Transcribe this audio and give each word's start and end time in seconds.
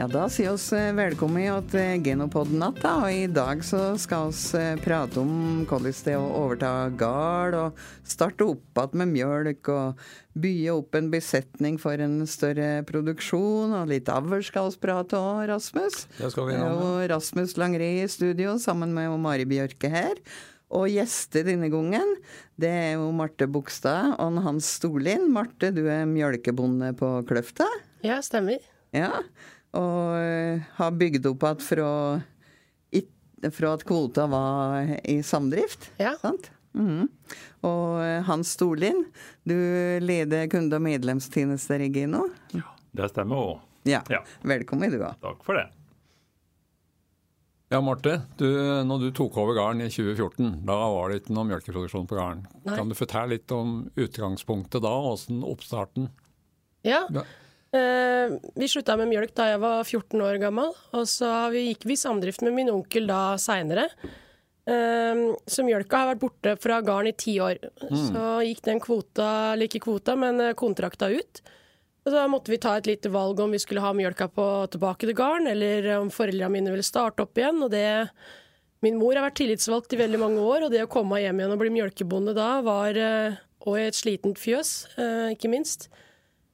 Ja, 0.00 0.06
da 0.08 0.22
sier 0.32 0.54
oss 0.54 0.70
eh, 0.72 0.94
velkommen 0.96 1.66
til 1.68 2.00
Genopodden 2.00 2.62
att, 2.62 2.78
da. 2.80 2.92
Og 3.04 3.12
i 3.12 3.26
dag 3.28 3.60
så 3.60 3.98
skal 4.00 4.30
vi 4.32 4.56
eh, 4.56 4.78
prate 4.80 5.20
om 5.20 5.66
hvordan 5.68 5.92
det 6.06 6.14
er 6.14 6.16
å 6.16 6.30
overta 6.38 6.70
gard, 6.96 7.56
og 7.58 7.82
starte 8.08 8.46
opp 8.48 8.80
igjen 8.80 8.96
med 9.02 9.10
mjølk, 9.10 9.68
og 9.68 10.00
bygge 10.40 10.78
opp 10.78 10.96
en 10.96 11.10
besetning 11.12 11.76
for 11.82 12.00
en 12.00 12.24
større 12.24 12.80
produksjon. 12.88 13.76
Og 13.76 13.92
litt 13.92 14.08
avl 14.08 14.40
skal 14.40 14.72
vi 14.72 14.80
prate 14.86 15.20
om, 15.20 15.42
Rasmus. 15.52 16.06
Det 16.16 16.32
skal 16.32 16.48
vi 16.48 16.56
ha. 16.56 16.72
Og 16.72 17.04
Rasmus 17.12 17.58
Langri 17.60 17.92
i 18.00 18.08
studio 18.08 18.56
sammen 18.56 18.96
med 18.96 19.12
Mari 19.20 19.44
Bjørke 19.44 19.92
her. 19.92 20.16
Og 20.72 20.88
gjester 20.88 21.44
denne 21.44 21.68
gangen, 21.68 22.16
det 22.56 22.72
er 22.72 22.92
jo 22.96 23.12
Marte 23.12 23.44
Bogstad 23.44 24.16
og 24.16 24.40
Hans 24.48 24.78
Storlin. 24.80 25.28
Marte, 25.28 25.74
du 25.76 25.84
er 25.92 26.08
mjølkebonde 26.08 26.94
på 26.96 27.18
Kløfta? 27.28 27.68
Ja, 28.00 28.22
stemmer. 28.24 28.64
Ja, 28.96 29.20
og 29.76 30.14
uh, 30.18 30.70
har 30.78 30.96
bygd 30.98 31.28
opp 31.30 31.46
igjen 31.46 31.64
fra, 31.66 31.90
fra, 33.50 33.72
at 33.72 33.84
kvota 33.88 34.26
var 34.30 34.94
i 35.04 35.20
samdrift. 35.26 35.90
Ja. 36.02 36.16
Sant? 36.20 36.50
Mm 36.74 36.86
-hmm. 36.88 37.08
Og 37.66 37.98
uh, 37.98 38.22
Hans 38.26 38.52
Storlin, 38.56 39.04
du 39.44 39.56
leder 40.00 40.46
kunde- 40.46 40.76
og 40.76 40.82
medlemstjenester 40.82 41.80
i 41.80 41.88
Gino? 41.88 42.28
Ja, 42.52 42.74
det 42.92 43.10
stemmer 43.10 43.36
òg. 43.36 43.58
Ja. 43.82 44.02
ja. 44.08 44.24
Velkommen, 44.42 44.90
du 44.90 44.98
òg. 44.98 45.14
Takk 45.20 45.44
for 45.44 45.54
det. 45.54 45.70
Ja, 47.70 47.78
Marte. 47.80 48.22
Du, 48.36 48.46
når 48.82 48.98
du 48.98 49.10
tok 49.14 49.36
over 49.38 49.54
gården 49.54 49.84
i 49.84 49.90
2014, 49.90 50.66
da 50.66 50.74
var 50.90 51.12
det 51.12 51.20
ikke 51.20 51.34
noe 51.36 51.46
melkeproduksjon 51.52 52.08
på 52.10 52.16
gården. 52.18 52.40
Kan 52.66 52.88
du 52.90 52.96
fortelle 52.98 53.36
litt 53.36 53.52
om 53.54 53.84
utgangspunktet 53.94 54.82
da, 54.82 54.90
og 54.90 55.12
åssen 55.12 55.44
oppstarten? 55.46 56.08
Ja. 56.82 57.04
ja. 57.14 57.22
Eh, 57.70 58.32
vi 58.58 58.66
slutta 58.68 58.96
med 58.98 59.12
mjølk 59.12 59.30
da 59.38 59.52
jeg 59.52 59.60
var 59.62 59.84
14 59.84 60.24
år 60.26 60.40
gammel, 60.42 60.72
og 60.96 61.06
så 61.06 61.30
gikk 61.54 61.86
vi 61.86 61.98
samdrift 61.98 62.42
med 62.42 62.56
min 62.56 62.72
onkel 62.72 63.06
da 63.06 63.36
seinere. 63.38 63.86
Eh, 64.66 65.22
så 65.46 65.64
mjølka 65.66 66.02
har 66.02 66.10
vært 66.10 66.24
borte 66.24 66.56
fra 66.62 66.80
gården 66.82 67.12
i 67.12 67.16
ti 67.18 67.36
år. 67.42 67.62
Mm. 67.86 68.02
Så 68.08 68.26
gikk 68.48 68.64
den 68.66 68.82
kvota, 68.82 69.30
eller 69.52 69.70
ikke 69.70 69.84
kvota, 69.86 70.18
men 70.18 70.42
eh, 70.42 70.56
kontrakta 70.58 71.12
ut. 71.14 71.42
Og 72.00 72.14
så 72.14 72.26
måtte 72.32 72.50
vi 72.50 72.58
ta 72.58 72.74
et 72.78 72.88
lite 72.88 73.12
valg 73.12 73.38
om 73.44 73.54
vi 73.54 73.60
skulle 73.62 73.84
ha 73.84 73.94
mjølka 73.94 74.30
på 74.34 74.44
tilbake 74.74 75.06
til 75.06 75.14
gården, 75.14 75.50
eller 75.52 75.92
om 76.00 76.10
foreldrene 76.10 76.54
mine 76.56 76.74
ville 76.74 76.86
starte 76.86 77.22
opp 77.22 77.38
igjen. 77.38 77.62
og 77.62 77.70
det 77.70 78.08
Min 78.82 78.96
mor 78.98 79.14
har 79.14 79.28
vært 79.28 79.36
tillitsvalgt 79.44 79.92
i 79.94 80.00
veldig 80.00 80.18
mange 80.18 80.42
år, 80.42 80.64
og 80.64 80.72
det 80.72 80.82
å 80.82 80.90
komme 80.90 81.20
hjem 81.20 81.38
igjen 81.38 81.52
og 81.54 81.60
bli 81.60 81.74
mjølkebonde 81.76 82.34
da, 82.34 82.52
var 82.64 82.96
Og 83.60 83.76
i 83.76 83.82
et 83.84 83.94
slitent 83.94 84.40
fjøs, 84.40 84.88
ikke 85.36 85.50
minst. 85.52 85.90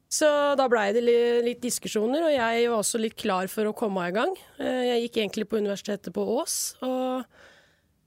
Så 0.07 0.27
da 0.55 0.69
blei 0.71 0.93
det 0.95 1.03
litt 1.03 1.59
diskusjoner, 1.63 2.29
og 2.29 2.31
jeg 2.31 2.69
var 2.71 2.79
også 2.79 2.99
litt 3.01 3.17
klar 3.19 3.49
for 3.51 3.67
å 3.67 3.75
komme 3.75 4.05
i 4.07 4.13
gang. 4.15 4.31
Eh, 4.55 4.83
jeg 4.93 5.05
gikk 5.05 5.19
egentlig 5.19 5.47
på 5.51 5.59
universitetet 5.59 6.15
på 6.15 6.23
Ås, 6.37 6.77
og 6.87 7.25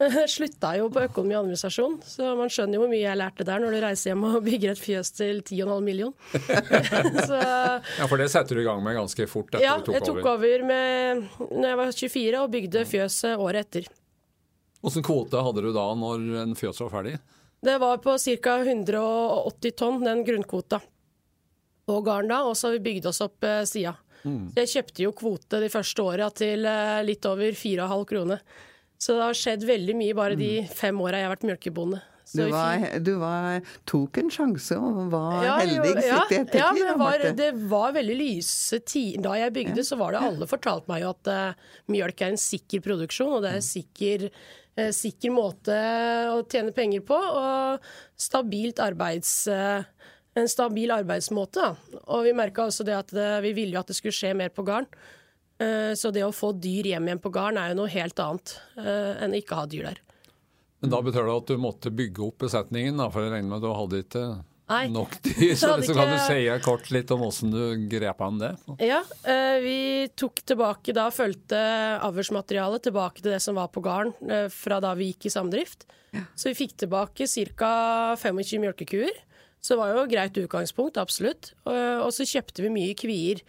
slutta 0.34 0.72
jo 0.78 0.86
på 0.92 1.02
økonomi 1.04 1.36
og 1.36 1.42
administrasjon. 1.42 1.98
Så 2.08 2.30
man 2.38 2.48
skjønner 2.52 2.78
jo 2.78 2.84
hvor 2.86 2.92
mye 2.92 3.04
jeg 3.04 3.20
lærte 3.20 3.44
der 3.44 3.60
når 3.60 3.76
du 3.76 3.80
reiser 3.84 4.12
hjem 4.14 4.24
og 4.30 4.38
bygger 4.48 4.72
et 4.72 4.80
fjøs 4.80 5.12
til 5.18 5.42
10,5 5.44 5.74
million. 5.84 6.14
så, 7.28 7.40
ja, 8.00 8.06
for 8.06 8.16
det 8.16 8.30
setter 8.32 8.56
du 8.56 8.62
i 8.62 8.68
gang 8.68 8.80
med 8.84 8.96
ganske 8.96 9.26
fort 9.28 9.52
etter 9.52 9.66
ja, 9.66 9.74
du 9.76 9.90
tok 9.90 9.92
over? 9.92 9.98
Ja, 9.98 10.00
jeg 10.00 10.08
tok 10.08 10.30
over 10.32 10.64
med, 10.70 11.26
når 11.50 11.66
jeg 11.68 11.80
var 11.82 11.92
24 11.98 12.40
og 12.40 12.54
bygde 12.54 12.86
fjøset 12.94 13.44
året 13.48 13.68
etter. 13.68 13.90
Åssen 14.80 15.04
kvote 15.04 15.44
hadde 15.44 15.66
du 15.66 15.68
da 15.76 15.84
når 16.00 16.24
en 16.46 16.56
fjøs 16.56 16.80
var 16.86 16.94
ferdig? 16.94 17.18
Det 17.60 17.76
var 17.76 18.00
på 18.00 18.16
ca. 18.16 18.56
180 18.64 19.76
tonn, 19.76 20.00
den 20.00 20.24
grunnkvota 20.24 20.80
på 21.91 21.98
garn 22.06 22.30
da, 22.30 22.44
og 22.46 22.56
så 22.56 22.69
har 22.69 22.78
vi 22.78 22.86
bygd 22.86 23.10
oss 23.10 23.22
opp 23.24 23.46
eh, 23.46 23.64
sida. 23.69 23.96
Mm. 24.22 24.50
Jeg 24.56 24.72
kjøpte 24.74 25.06
jo 25.06 25.14
kvote 25.16 25.62
de 25.62 25.70
første 25.72 26.05
åra 26.05 26.28
til 26.34 26.68
eh, 26.68 27.01
litt 27.06 27.27
over 27.28 27.56
4,5 27.56 28.06
kroner. 28.12 28.45
Så 29.01 29.17
det 29.17 29.24
har 29.24 29.36
skjedd 29.39 29.64
veldig 29.64 29.96
mye 29.96 30.17
bare 30.17 30.36
de 30.36 30.52
mm. 30.61 30.73
fem 30.77 30.98
åra 31.01 31.20
jeg 31.20 31.28
har 31.28 31.34
vært 31.34 31.46
mjølkebonde. 31.48 32.02
Du, 32.30 32.45
var, 32.46 32.84
du 33.02 33.14
var, 33.18 33.56
tok 33.90 34.20
en 34.20 34.28
sjanse 34.30 34.77
og 34.78 35.08
var 35.11 35.40
ja, 35.42 35.55
heldig 35.64 35.95
ja, 36.05 36.20
ja, 36.30 36.68
men 36.77 36.84
det 36.86 36.92
var, 37.01 37.24
det 37.34 37.48
var 37.73 37.95
veldig 37.96 38.17
lyse 38.20 38.78
tider. 38.86 39.24
Da 39.24 39.33
jeg 39.40 39.55
bygde, 39.57 39.80
ja. 39.80 39.86
så 39.89 39.98
var 39.98 40.14
det 40.14 40.20
alle 40.28 40.46
fortalt 40.46 40.86
meg 40.90 41.02
jo 41.02 41.11
at 41.11 41.30
uh, 41.33 41.72
mjølk 41.90 42.22
er 42.22 42.36
en 42.36 42.39
sikker 42.39 42.84
produksjon, 42.84 43.33
og 43.34 43.42
det 43.42 43.51
er 43.51 43.58
en 43.58 43.67
sikker, 43.67 44.28
uh, 44.78 44.92
sikker 44.95 45.34
måte 45.34 45.80
å 46.30 46.39
tjene 46.45 46.77
penger 46.77 47.02
på. 47.11 47.18
Og 47.18 47.90
stabilt 48.28 48.84
arbeids... 48.84 49.34
Uh, 49.51 49.83
en 50.39 50.51
stabil 50.51 50.92
arbeidsmåte. 50.95 51.73
Og 52.07 52.27
vi 52.27 52.35
merka 52.36 52.67
også 52.68 52.86
det 52.86 52.96
at 52.96 53.14
det, 53.14 53.30
vi 53.46 53.55
ville 53.57 53.77
jo 53.77 53.83
at 53.83 53.91
det 53.91 53.98
skulle 53.98 54.17
skje 54.17 54.35
mer 54.39 54.52
på 54.55 54.67
gården. 54.67 54.91
Uh, 55.61 55.92
så 55.98 56.13
det 56.14 56.24
å 56.24 56.33
få 56.33 56.55
dyr 56.57 56.92
hjem 56.95 57.11
igjen 57.11 57.23
på 57.23 57.33
gården 57.35 57.58
er 57.61 57.73
jo 57.73 57.83
noe 57.83 57.92
helt 57.92 58.20
annet 58.23 58.55
uh, 58.79 59.19
enn 59.20 59.35
å 59.35 59.40
ikke 59.42 59.58
ha 59.58 59.67
dyr 59.69 59.90
der. 59.90 59.98
Men 60.80 60.95
da 60.95 61.02
betyr 61.05 61.27
det 61.27 61.35
at 61.42 61.51
du 61.51 61.58
måtte 61.61 61.92
bygge 61.92 62.23
opp 62.24 62.46
besetningen, 62.46 62.96
da, 62.96 63.11
for 63.13 63.27
jeg 63.27 63.35
regner 63.35 63.51
med 63.51 63.58
at 63.58 63.67
du 63.67 63.74
hadde 63.77 64.01
ikke 64.07 64.23
Nei. 64.70 64.85
nok 64.95 65.19
dyr. 65.27 65.52
Så, 65.61 65.74
så 65.85 65.96
kan 65.98 66.14
du 66.14 66.17
si 66.24 66.39
kort 66.64 66.89
litt 66.95 67.13
om 67.13 67.20
hvordan 67.20 67.52
du 67.52 67.85
grep 67.92 68.23
an 68.24 68.40
det? 68.40 68.55
Ja, 68.86 69.02
vi 69.61 70.08
tok 70.17 70.40
tilbake 70.48 70.95
da, 70.96 71.11
fulgte 71.13 71.61
avlsmaterialet 72.07 72.86
tilbake 72.89 73.20
til 73.20 73.35
det 73.35 73.42
som 73.45 73.61
var 73.61 73.69
på 73.74 73.83
gården 73.85 74.48
fra 74.55 74.80
da 74.80 74.95
vi 74.96 75.11
gikk 75.11 75.29
i 75.29 75.35
samdrift. 75.35 75.85
Ja. 76.17 76.23
Så 76.33 76.48
vi 76.48 76.57
fikk 76.63 76.79
tilbake 76.80 77.29
ca. 77.58 77.74
25 78.23 78.64
mjølkekuer. 78.64 79.20
Så 79.60 79.74
det 79.74 79.80
var 79.82 79.92
jo 79.92 80.04
et 80.04 80.12
greit 80.14 80.38
utgangspunkt, 80.40 80.96
absolutt. 81.00 81.52
Og, 81.68 82.08
så 82.16 82.24
kjøpte 82.28 82.64
vi 82.64 82.72
mye 82.72 82.96
kvier. 82.96 83.42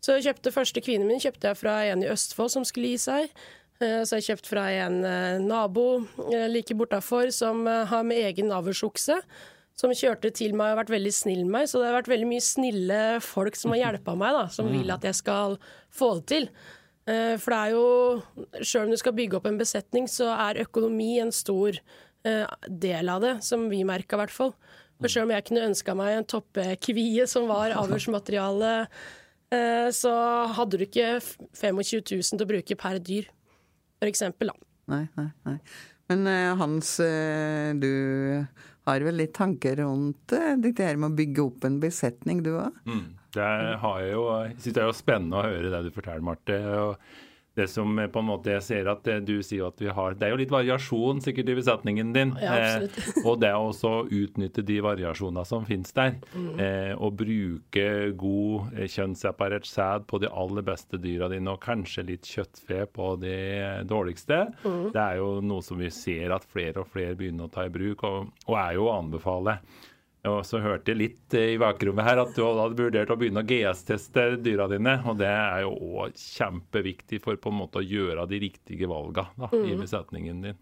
Så 0.00 0.16
jeg 0.16 0.30
kjøpte 0.30 0.54
første 0.54 0.80
kviene 0.80 1.04
mine 1.04 1.20
kjøpte 1.20 1.50
jeg 1.50 1.60
fra 1.60 1.74
en 1.90 2.04
i 2.04 2.08
Østfold 2.08 2.52
som 2.54 2.64
skulle 2.64 2.94
gi 2.94 3.00
seg. 3.02 3.32
Eh, 3.80 4.02
så 4.04 4.18
jeg 4.18 4.30
kjøpt 4.30 4.50
fra 4.50 4.66
en 4.76 4.98
eh, 5.08 5.38
nabo 5.40 6.02
eh, 6.28 6.48
like 6.52 6.76
bortafor 6.76 7.30
som 7.32 7.64
har 7.68 8.04
med 8.06 8.20
egen 8.30 8.52
avlsokse. 8.52 9.20
Som 9.80 9.94
kjørte 9.96 10.28
til 10.36 10.52
meg 10.52 10.66
og 10.66 10.74
har 10.74 10.80
vært 10.82 10.92
veldig 10.92 11.12
snill 11.14 11.46
med 11.46 11.54
meg. 11.54 11.70
Så 11.70 11.80
det 11.80 11.88
har 11.88 11.96
vært 12.00 12.12
veldig 12.12 12.28
mye 12.28 12.44
snille 12.44 13.00
folk 13.24 13.56
som 13.56 13.72
har 13.72 13.86
hjelpa 13.86 14.16
meg, 14.20 14.36
da, 14.36 14.44
som 14.52 14.68
vil 14.68 14.92
at 14.92 15.06
jeg 15.08 15.16
skal 15.16 15.56
få 15.88 16.10
det 16.18 16.26
til. 16.28 16.48
For 17.10 17.48
det 17.48 17.56
er 17.58 17.70
jo 17.72 17.86
Sjøl 18.60 18.84
om 18.84 18.92
du 18.92 18.98
skal 19.00 19.14
bygge 19.16 19.38
opp 19.38 19.48
en 19.48 19.56
besetning, 19.58 20.04
så 20.04 20.28
er 20.34 20.60
økonomi 20.66 21.14
en 21.22 21.32
stor 21.32 21.78
del 22.68 23.08
av 23.08 23.24
det, 23.24 23.32
som 23.46 23.64
vi 23.72 23.80
merka 23.88 24.18
i 24.18 24.20
hvert 24.20 24.34
fall. 24.36 24.52
For 25.00 25.12
selv 25.12 25.28
om 25.28 25.34
jeg 25.34 25.46
kunne 25.48 25.66
ønska 25.70 25.94
meg 25.98 26.16
en 26.18 26.28
toppekvie 26.28 27.26
som 27.30 27.48
var 27.50 27.74
avlsmateriale, 27.80 28.72
eh, 29.54 29.88
så 29.96 30.14
hadde 30.56 30.80
du 30.80 30.84
ikke 30.86 31.14
25 31.20 31.80
000 31.80 32.26
til 32.32 32.44
å 32.44 32.50
bruke 32.50 32.76
per 32.80 33.00
dyr, 33.04 33.30
for 34.00 34.10
eksempel, 34.10 34.52
da. 34.52 34.68
Nei, 34.90 35.04
nei, 35.16 35.30
nei. 35.46 35.56
Men 36.10 36.26
eh, 36.26 36.50
Hans, 36.58 36.96
eh, 37.04 37.70
du 37.78 37.90
har 38.88 39.06
vel 39.06 39.20
litt 39.20 39.32
tanker 39.36 39.78
rundt 39.80 40.34
dette 40.34 40.92
med 40.96 41.12
å 41.12 41.16
bygge 41.16 41.46
opp 41.46 41.66
en 41.68 41.80
besetning, 41.82 42.44
du 42.44 42.54
òg? 42.58 42.76
Mm, 42.88 43.04
det 43.36 43.50
har 43.84 44.04
jeg 44.04 44.14
jo. 44.16 44.28
Jeg 44.42 44.56
syns 44.58 44.76
det 44.76 44.84
er 44.84 44.88
jo 44.90 45.00
spennende 45.00 45.40
å 45.40 45.48
høre 45.48 45.72
det 45.72 45.82
du 45.86 45.92
forteller, 45.94 46.24
Marte. 46.26 46.60
og 46.80 47.29
det 47.54 47.66
som 47.68 47.98
på 48.12 48.22
en 48.22 48.28
måte 48.28 48.52
jeg 48.54 48.62
ser 48.62 48.88
at 48.92 49.08
du 49.26 49.40
sier 49.42 49.66
at 49.66 49.80
vi 49.82 49.90
har 49.90 50.14
Det 50.14 50.28
er 50.28 50.34
jo 50.34 50.38
litt 50.40 50.52
variasjon 50.52 51.20
sikkert 51.24 51.50
i 51.50 51.56
besetningen 51.58 52.12
din. 52.14 52.34
Ja, 52.40 52.54
eh, 52.56 53.02
og 53.28 53.40
det 53.42 53.50
å 53.56 53.70
også 53.70 54.06
utnytte 54.06 54.62
de 54.66 54.78
variasjonene 54.84 55.44
som 55.48 55.66
finnes 55.66 55.92
der. 55.96 56.16
Mm. 56.34 56.52
Eh, 56.62 56.92
og 56.94 57.18
bruke 57.18 57.86
god 58.20 58.78
eh, 58.78 58.86
kjønnsseparert 58.90 59.66
sæd 59.68 60.06
på 60.10 60.22
de 60.22 60.30
aller 60.30 60.66
beste 60.66 61.00
dyra 61.02 61.30
dine, 61.32 61.54
og 61.54 61.62
kanskje 61.64 62.06
litt 62.12 62.28
kjøttfe 62.30 62.86
på 62.94 63.12
de 63.22 63.36
dårligste. 63.90 64.42
Mm. 64.64 64.90
Det 64.94 65.02
er 65.04 65.20
jo 65.20 65.30
noe 65.44 65.66
som 65.66 65.80
vi 65.80 65.90
ser 65.94 66.36
at 66.36 66.46
flere 66.50 66.84
og 66.84 66.90
flere 66.92 67.18
begynner 67.18 67.50
å 67.50 67.54
ta 67.54 67.66
i 67.66 67.74
bruk, 67.74 68.06
og, 68.06 68.30
og 68.46 68.60
er 68.62 68.78
jo 68.78 68.86
å 68.88 68.98
anbefale. 69.00 69.58
Og 70.28 70.42
så 70.44 70.58
hørte 70.60 70.92
jeg 70.92 71.00
litt 71.00 71.34
i 71.38 71.56
bakrommet 71.60 72.04
her 72.04 72.20
at 72.20 72.34
du 72.36 72.42
hadde 72.44 72.76
vurdert 72.76 73.12
å 73.12 73.16
begynne 73.16 73.40
å 73.40 73.48
GS-teste 73.48 74.34
dyra 74.44 74.66
dine. 74.68 74.98
Og 75.08 75.16
det 75.20 75.30
er 75.30 75.62
jo 75.64 75.72
òg 76.02 76.18
kjempeviktig 76.20 77.22
for 77.24 77.40
på 77.40 77.52
en 77.52 77.60
måte 77.62 77.80
å 77.80 77.86
gjøre 77.86 78.26
de 78.28 78.42
riktige 78.42 78.90
valgene 78.90 79.48
mm. 79.48 79.64
i 79.64 79.78
besetningen 79.80 80.42
din. 80.44 80.58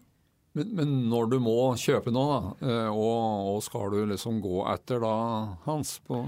Men, 0.57 0.71
men, 0.75 0.93
når 1.11 1.27
du 1.33 1.37
må 1.43 1.57
kjøpe 1.77 2.11
noe, 2.13 2.29
da, 2.31 2.69
eh, 2.71 2.87
og, 2.89 3.49
og, 3.51 3.59
skal 3.61 3.91
du 3.93 3.99
liksom 4.09 4.39
gå 4.41 4.63
etter 4.71 5.03
da, 5.03 5.15
Hans? 5.67 5.99
på 6.07 6.23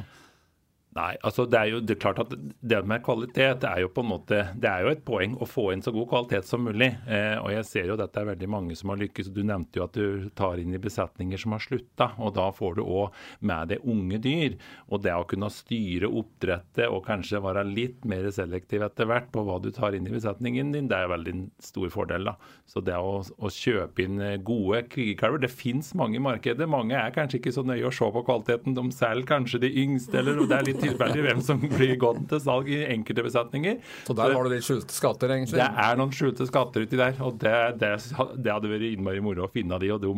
Nei, 0.92 1.14
altså 1.24 1.46
det 1.48 1.56
er 1.56 1.70
jo 1.72 1.78
det 1.80 1.94
er 1.96 2.00
klart 2.04 2.20
at 2.20 2.34
det 2.36 2.80
med 2.84 3.00
kvalitet 3.06 3.64
er 3.64 3.80
jo 3.80 3.92
på 3.96 4.04
en 4.04 4.10
måte, 4.10 4.42
det 4.60 4.68
er 4.68 4.84
jo 4.84 4.90
et 4.92 5.04
poeng 5.08 5.38
å 5.40 5.48
få 5.48 5.70
inn 5.72 5.84
så 5.86 5.94
god 5.96 6.10
kvalitet 6.12 6.50
som 6.50 6.66
mulig. 6.68 6.90
Eh, 7.08 7.38
og 7.40 7.48
jeg 7.54 7.68
ser 7.70 7.88
jo 7.88 7.96
at 7.96 8.12
det 8.12 8.20
er 8.20 8.28
veldig 8.34 8.50
mange 8.52 8.76
som 8.76 8.92
har 8.92 9.00
lykkes. 9.00 9.30
Du 9.32 9.40
nevnte 9.48 9.80
jo 9.80 9.86
at 9.86 9.96
du 9.96 10.28
tar 10.36 10.60
inn 10.60 10.76
i 10.76 10.82
besetninger 10.84 11.40
som 11.40 11.56
har 11.56 11.64
slutta. 11.64 12.10
Og 12.20 12.34
da 12.36 12.50
får 12.52 12.76
du 12.76 12.84
òg 12.84 13.16
med 13.48 13.72
deg 13.72 13.86
unge 13.88 14.20
dyr. 14.26 14.58
Og 14.92 15.06
det 15.06 15.14
å 15.16 15.24
kunne 15.32 15.48
styre 15.54 16.10
oppdrettet 16.12 16.92
og 16.92 17.06
kanskje 17.08 17.40
være 17.46 17.64
litt 17.70 18.04
mer 18.04 18.28
selektiv 18.36 18.84
etter 18.84 19.08
hvert 19.08 19.32
på 19.32 19.46
hva 19.48 19.62
du 19.64 19.70
tar 19.72 19.96
inn 19.96 20.12
i 20.12 20.14
besetningen 20.14 20.76
din, 20.76 20.92
det 20.92 21.00
er 21.00 21.14
veldig 21.14 21.38
stor 21.64 21.88
fordel. 21.96 22.28
da. 22.34 22.36
Så 22.68 22.84
det 22.84 23.00
å, 23.00 23.22
å 23.24 23.54
kjøpe 23.62 24.04
inn 24.04 24.20
eh, 24.20 24.36
gode 24.44 24.84
krigerkalver 24.92 25.46
Det 25.46 25.54
fins 25.56 25.94
mange 25.96 26.20
i 26.20 26.26
markedet. 26.28 26.68
Mange 26.68 27.00
er 27.00 27.16
kanskje 27.16 27.40
ikke 27.40 27.56
så 27.56 27.64
nøye 27.64 27.88
å 27.88 27.96
se 27.96 28.12
på 28.12 28.28
kvaliteten. 28.28 28.76
De 28.76 28.88
selger 28.92 29.32
kanskje 29.32 29.64
de 29.64 29.74
yngste, 29.86 30.20
eller 30.20 30.44
det 30.44 30.60
er 30.60 30.68
litt 30.68 30.81
tilfeldig 30.82 31.26
hvem 31.26 31.44
som 31.46 31.62
blir 31.62 31.94
gått 32.02 32.24
til 32.32 32.42
salg 32.44 32.70
i 32.72 32.82
enkelte 32.94 33.26
besetninger. 33.28 33.78
Så 34.08 34.16
der 34.18 34.36
har 34.36 34.48
du 34.48 34.52
litt 34.54 34.66
skjulte 34.66 34.96
skatter, 34.96 35.36
egentlig? 35.36 35.60
Det 35.60 35.70
er 35.86 36.00
noen 36.00 36.14
skjulte 36.16 36.48
skatter 36.50 36.86
uti 36.86 37.00
der. 37.00 37.16
Og 37.26 37.38
det, 37.42 37.56
det, 37.82 37.94
det 38.42 38.56
hadde 38.56 38.72
vært 38.72 38.88
innmari 38.90 39.24
moro 39.24 39.48
å 39.48 39.52
finne 39.54 39.80
de, 39.82 39.94
og 39.96 40.04
de, 40.04 40.12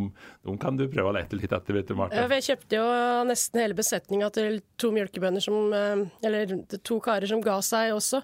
de, 0.48 0.58
kan 0.64 0.80
du 0.80 0.88
prøve 0.92 1.14
å 1.14 1.18
lete 1.20 1.40
litt 1.40 1.54
etter, 1.54 1.80
vet 1.80 1.92
du, 1.92 1.96
Marte. 2.00 2.18
Ja, 2.18 2.28
jeg 2.40 2.48
kjøpte 2.50 2.82
jo 2.82 2.90
nesten 3.30 3.64
hele 3.64 3.78
besetninga 3.78 4.32
til 4.34 4.60
to 4.82 4.92
mjølkebønder 4.96 5.44
som 5.44 5.74
eh, 5.76 6.04
Eller 6.26 6.58
to 6.82 7.00
karer 7.04 7.30
som 7.30 7.44
ga 7.44 7.60
seg 7.66 7.94
også. 7.96 8.24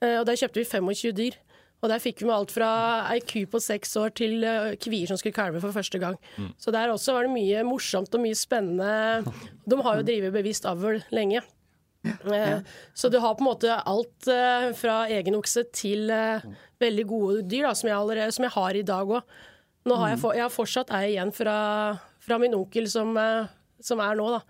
Eh, 0.00 0.18
og 0.20 0.26
der 0.28 0.38
kjøpte 0.40 0.62
vi 0.62 0.68
25 0.68 1.16
dyr. 1.16 1.38
Og 1.80 1.88
der 1.88 2.02
fikk 2.02 2.20
vi 2.20 2.28
med 2.28 2.36
alt 2.36 2.52
fra 2.52 2.70
ei 3.08 3.22
ku 3.24 3.40
på 3.48 3.60
seks 3.62 3.94
år 3.96 4.12
til 4.16 4.44
uh, 4.44 4.74
kvier 4.80 5.08
som 5.08 5.16
skulle 5.20 5.36
kalve 5.36 5.62
for 5.62 5.72
første 5.72 6.00
gang. 6.00 6.18
Mm. 6.36 6.50
Så 6.60 6.74
der 6.74 6.92
også 6.92 7.14
var 7.16 7.24
det 7.24 7.32
mye 7.32 7.62
morsomt 7.64 8.12
og 8.16 8.20
mye 8.20 8.36
spennende. 8.36 9.32
De 9.64 9.78
har 9.80 10.00
jo 10.00 10.04
drevet 10.04 10.34
bevisst 10.34 10.68
avl 10.68 11.00
lenge. 11.14 11.40
Ja. 12.00 12.16
Uh, 12.24 12.60
så 12.96 13.10
du 13.12 13.18
har 13.20 13.34
på 13.36 13.44
en 13.44 13.50
måte 13.50 13.74
alt 13.76 14.28
uh, 14.30 14.70
fra 14.76 15.02
egen 15.12 15.36
okse 15.36 15.66
til 15.76 16.08
veldig 16.80 17.04
gode 17.08 17.42
dyr, 17.44 17.68
da, 17.68 17.74
som, 17.76 17.90
jeg 17.90 17.98
allerede, 17.98 18.32
som 18.32 18.46
jeg 18.46 18.54
har 18.56 18.78
i 18.78 18.86
dag 18.86 19.14
òg. 19.18 19.36
Nå 19.88 19.96
har 19.96 20.12
jeg, 20.12 20.20
mm. 20.20 20.22
for, 20.22 20.36
jeg 20.36 20.44
har 20.46 20.54
fortsatt 20.54 20.92
ei 20.96 21.14
igjen 21.14 21.32
fra, 21.32 21.56
fra 22.24 22.40
min 22.40 22.56
onkel 22.56 22.88
som, 22.92 23.16
som, 23.80 24.02
er 24.04 24.16
nå, 24.16 24.26
da. 24.32 24.40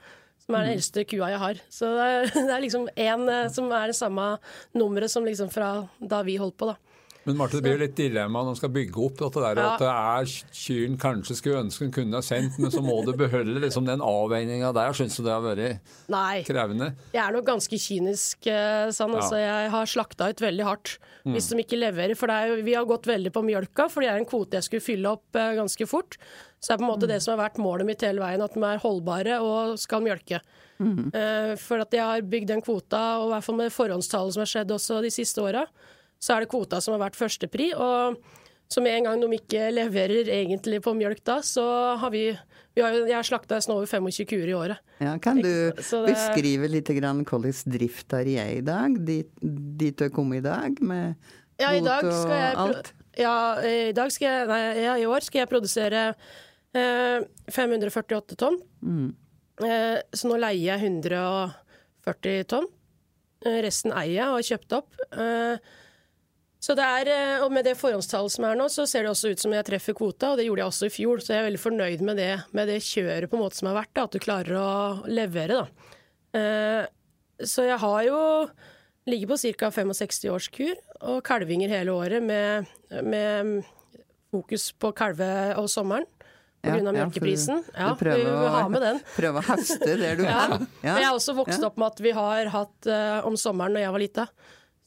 Som 0.42 0.56
er 0.56 0.64
den 0.64 0.72
mm. 0.72 0.76
eldste 0.78 1.04
kua 1.06 1.30
jeg 1.30 1.42
har. 1.42 1.60
Så 1.70 1.90
det 1.94 2.06
er, 2.06 2.30
det 2.48 2.54
er 2.54 2.64
liksom 2.64 2.86
én 2.94 3.26
som 3.54 3.70
er 3.74 3.90
det 3.92 3.98
samme 3.98 4.30
nummeret 4.78 5.12
som 5.12 5.26
liksom 5.26 5.50
fra 5.54 5.72
da 5.98 6.22
vi 6.26 6.38
holdt 6.40 6.58
på, 6.58 6.70
da. 6.70 6.89
Men 7.28 7.36
Marte, 7.36 7.58
det 7.58 7.64
blir 7.66 7.74
jo 7.76 7.82
litt 7.82 7.96
dilemma 7.98 8.40
når 8.40 8.54
man 8.54 8.58
skal 8.58 8.70
bygge 8.72 9.02
opp 9.04 9.18
dette 9.20 9.42
der, 9.44 9.58
ja. 9.60 9.72
at 9.74 9.82
det 9.82 9.90
er 9.90 10.30
kyrne 10.56 11.00
kanskje 11.00 11.36
skulle 11.36 11.62
ønske 11.66 11.84
hun 11.84 11.92
kunne 11.92 12.16
ha 12.16 12.24
sendt, 12.24 12.56
men 12.62 12.72
så 12.72 12.80
må 12.84 12.96
du 13.04 13.12
beholde 13.18 13.60
liksom 13.60 13.84
den 13.88 14.00
avveininga 14.04 14.72
der. 14.76 14.96
Syns 14.96 15.18
du 15.18 15.24
det 15.26 15.34
har 15.34 15.44
vært 15.44 15.90
Nei. 16.12 16.40
krevende? 16.48 16.90
Jeg 17.12 17.20
er 17.26 17.36
nok 17.36 17.46
ganske 17.50 17.80
kynisk, 17.84 18.48
eh, 18.48 18.88
sånn. 18.96 19.12
Ja. 19.12 19.20
Altså, 19.20 19.40
jeg 19.42 19.72
har 19.74 19.90
slakta 19.92 20.30
ut 20.32 20.44
veldig 20.46 20.68
hardt 20.68 20.94
mm. 21.26 21.34
hvis 21.36 21.50
de 21.50 21.60
ikke 21.64 21.80
leverer. 21.82 22.16
For 22.16 22.32
er, 22.32 22.56
vi 22.64 22.78
har 22.78 22.88
gått 22.88 23.10
veldig 23.10 23.34
på 23.36 23.44
mjølka, 23.44 23.90
for 23.92 24.04
det 24.04 24.12
er 24.14 24.22
en 24.22 24.28
kvote 24.28 24.56
jeg 24.56 24.70
skulle 24.70 24.88
fylle 24.88 25.12
opp 25.12 25.36
uh, 25.36 25.52
ganske 25.60 25.90
fort. 25.90 26.16
Så 26.56 26.72
det 26.72 26.78
er 26.78 26.80
på 26.80 26.88
en 26.88 26.92
måte 26.94 27.08
mm. 27.08 27.12
det 27.12 27.20
som 27.20 27.36
har 27.36 27.44
vært 27.44 27.60
målet 27.60 27.88
mitt 27.88 28.02
hele 28.04 28.24
veien, 28.24 28.42
at 28.44 28.56
de 28.56 28.64
er 28.64 28.82
holdbare 28.82 29.38
og 29.44 29.76
skal 29.80 30.04
mjølke. 30.08 30.40
Mm. 30.80 31.12
Uh, 31.12 31.54
for 31.60 31.84
at 31.84 31.92
jeg 31.92 32.06
har 32.06 32.28
bygd 32.32 32.54
den 32.54 32.64
kvota, 32.64 33.04
og 33.20 33.28
i 33.28 33.32
hvert 33.36 33.48
fall 33.50 33.60
med 33.60 33.76
forhåndstallet 33.76 34.36
som 34.36 34.46
har 34.46 34.54
skjedd 34.56 34.76
også 34.80 35.02
de 35.04 35.12
siste 35.12 35.44
åra, 35.44 35.68
så 36.20 36.36
er 36.36 36.44
det 36.44 36.50
kvota 36.52 36.80
som 36.84 36.94
har 36.94 37.02
vært 37.06 37.18
førstepri. 37.18 37.70
Og 37.74 38.20
så 38.70 38.82
med 38.84 38.98
en 38.98 39.08
gang 39.08 39.22
de 39.22 39.30
ikke 39.34 39.70
leverer 39.74 40.30
egentlig 40.30 40.78
på 40.84 40.94
mjølk 40.94 41.24
da, 41.26 41.40
så 41.42 41.64
har 41.98 42.12
vi, 42.14 42.28
vi 42.76 42.84
har, 42.84 42.94
Jeg 42.94 43.16
har 43.16 43.26
slakta 43.26 43.58
nesten 43.58 43.74
over 43.74 43.88
25 43.90 44.28
kuer 44.30 44.52
i 44.52 44.54
året. 44.54 44.84
Ja, 45.02 45.16
kan 45.18 45.40
du 45.42 45.48
det, 45.48 45.82
beskrive 45.82 46.70
litt 46.70 46.92
grann 47.00 47.24
hvordan 47.26 47.74
drift 47.74 48.14
er 48.14 48.30
i 48.30 48.60
dag, 48.62 48.94
dit, 49.06 49.32
dit 49.40 49.96
du 49.96 50.06
er 50.06 50.14
kommet 50.14 50.44
i 50.44 50.46
dag, 50.46 50.78
med 50.84 51.16
ja, 51.60 51.74
i 51.76 51.82
dag 51.84 52.06
skal 52.06 52.36
jeg, 52.36 52.52
alt? 52.56 52.92
Ja, 53.20 53.34
i 53.60 53.92
dag 53.96 54.12
skal 54.14 54.30
jeg 54.30 54.48
Nei, 54.48 54.60
ja, 54.80 54.94
i 54.96 55.08
år 55.08 55.26
skal 55.26 55.42
jeg 55.42 55.50
produsere 55.50 56.04
eh, 56.72 57.26
548 57.52 58.38
tonn. 58.40 58.56
Mm. 58.80 59.10
Eh, 59.66 59.98
så 60.16 60.30
nå 60.30 60.38
leier 60.40 60.78
jeg 60.78 60.86
140 60.88 62.48
tonn. 62.48 62.70
Eh, 63.44 63.60
resten 63.66 63.92
eier 63.92 64.14
jeg 64.14 64.30
og 64.30 64.38
har 64.38 64.48
kjøpt 64.52 64.76
opp. 64.78 65.04
Eh, 65.12 65.76
så 66.60 66.76
det 66.76 66.84
er, 66.84 67.08
eh, 67.08 67.42
og 67.44 67.52
Med 67.52 67.64
det 67.64 67.76
forhåndstallet 67.80 68.34
som 68.34 68.44
er 68.44 68.58
nå, 68.58 68.68
så 68.68 68.84
ser 68.88 69.06
det 69.06 69.12
også 69.14 69.32
ut 69.32 69.40
som 69.40 69.54
jeg 69.56 69.64
treffer 69.64 69.96
kvota, 69.96 70.32
og 70.32 70.40
det 70.40 70.44
gjorde 70.46 70.60
jeg 70.60 70.72
også 70.74 70.90
i 70.90 70.94
fjor. 70.94 71.22
Så 71.24 71.32
jeg 71.32 71.40
er 71.40 71.48
veldig 71.48 71.62
fornøyd 71.62 72.04
med 72.04 72.20
det, 72.20 72.32
med 72.52 72.68
det 72.68 72.80
kjøret 72.84 73.30
på 73.30 73.38
en 73.38 73.44
måte 73.46 73.56
som 73.60 73.70
har 73.70 73.80
vært, 73.80 73.94
da, 73.96 74.04
at 74.04 74.16
du 74.16 74.20
klarer 74.20 74.60
å 74.60 74.72
levere. 75.08 75.62
da. 75.62 75.96
Eh, 76.36 76.84
så 77.48 77.64
jeg 77.64 77.80
har 77.80 78.02
jo 78.04 78.20
ligger 79.08 79.32
på 79.32 79.40
ca. 79.56 79.70
65 79.72 80.28
års 80.30 80.48
kur 80.52 80.76
og 81.00 81.22
kalvinger 81.24 81.72
hele 81.72 81.94
året 81.96 82.22
med, 82.22 82.68
med 83.02 83.64
fokus 84.30 84.70
på 84.76 84.92
kalve 84.96 85.30
og 85.58 85.68
sommeren. 85.72 86.06
Pga. 86.60 86.76
Ja, 86.76 86.92
mjølkeprisen. 86.92 87.62
Ja, 87.72 87.94
vi 87.96 88.10
vil 88.20 88.48
ha 88.52 88.66
med 88.68 88.82
den. 88.84 88.98
Prøve 89.16 89.40
å 89.40 89.46
høste 89.48 89.94
det 89.96 90.10
du 90.20 90.26
har. 90.28 90.58
Ja. 90.84 90.98
Jeg 91.00 91.06
har 91.08 91.14
også 91.16 91.34
vokst 91.38 91.64
opp 91.64 91.80
med 91.80 91.88
at 91.88 92.02
vi 92.04 92.12
har 92.16 92.50
hatt 92.52 92.90
uh, 92.90 93.24
om 93.24 93.38
sommeren 93.40 93.72
når 93.78 93.86
jeg 93.86 93.94
var 93.94 94.04
lita. 94.04 94.26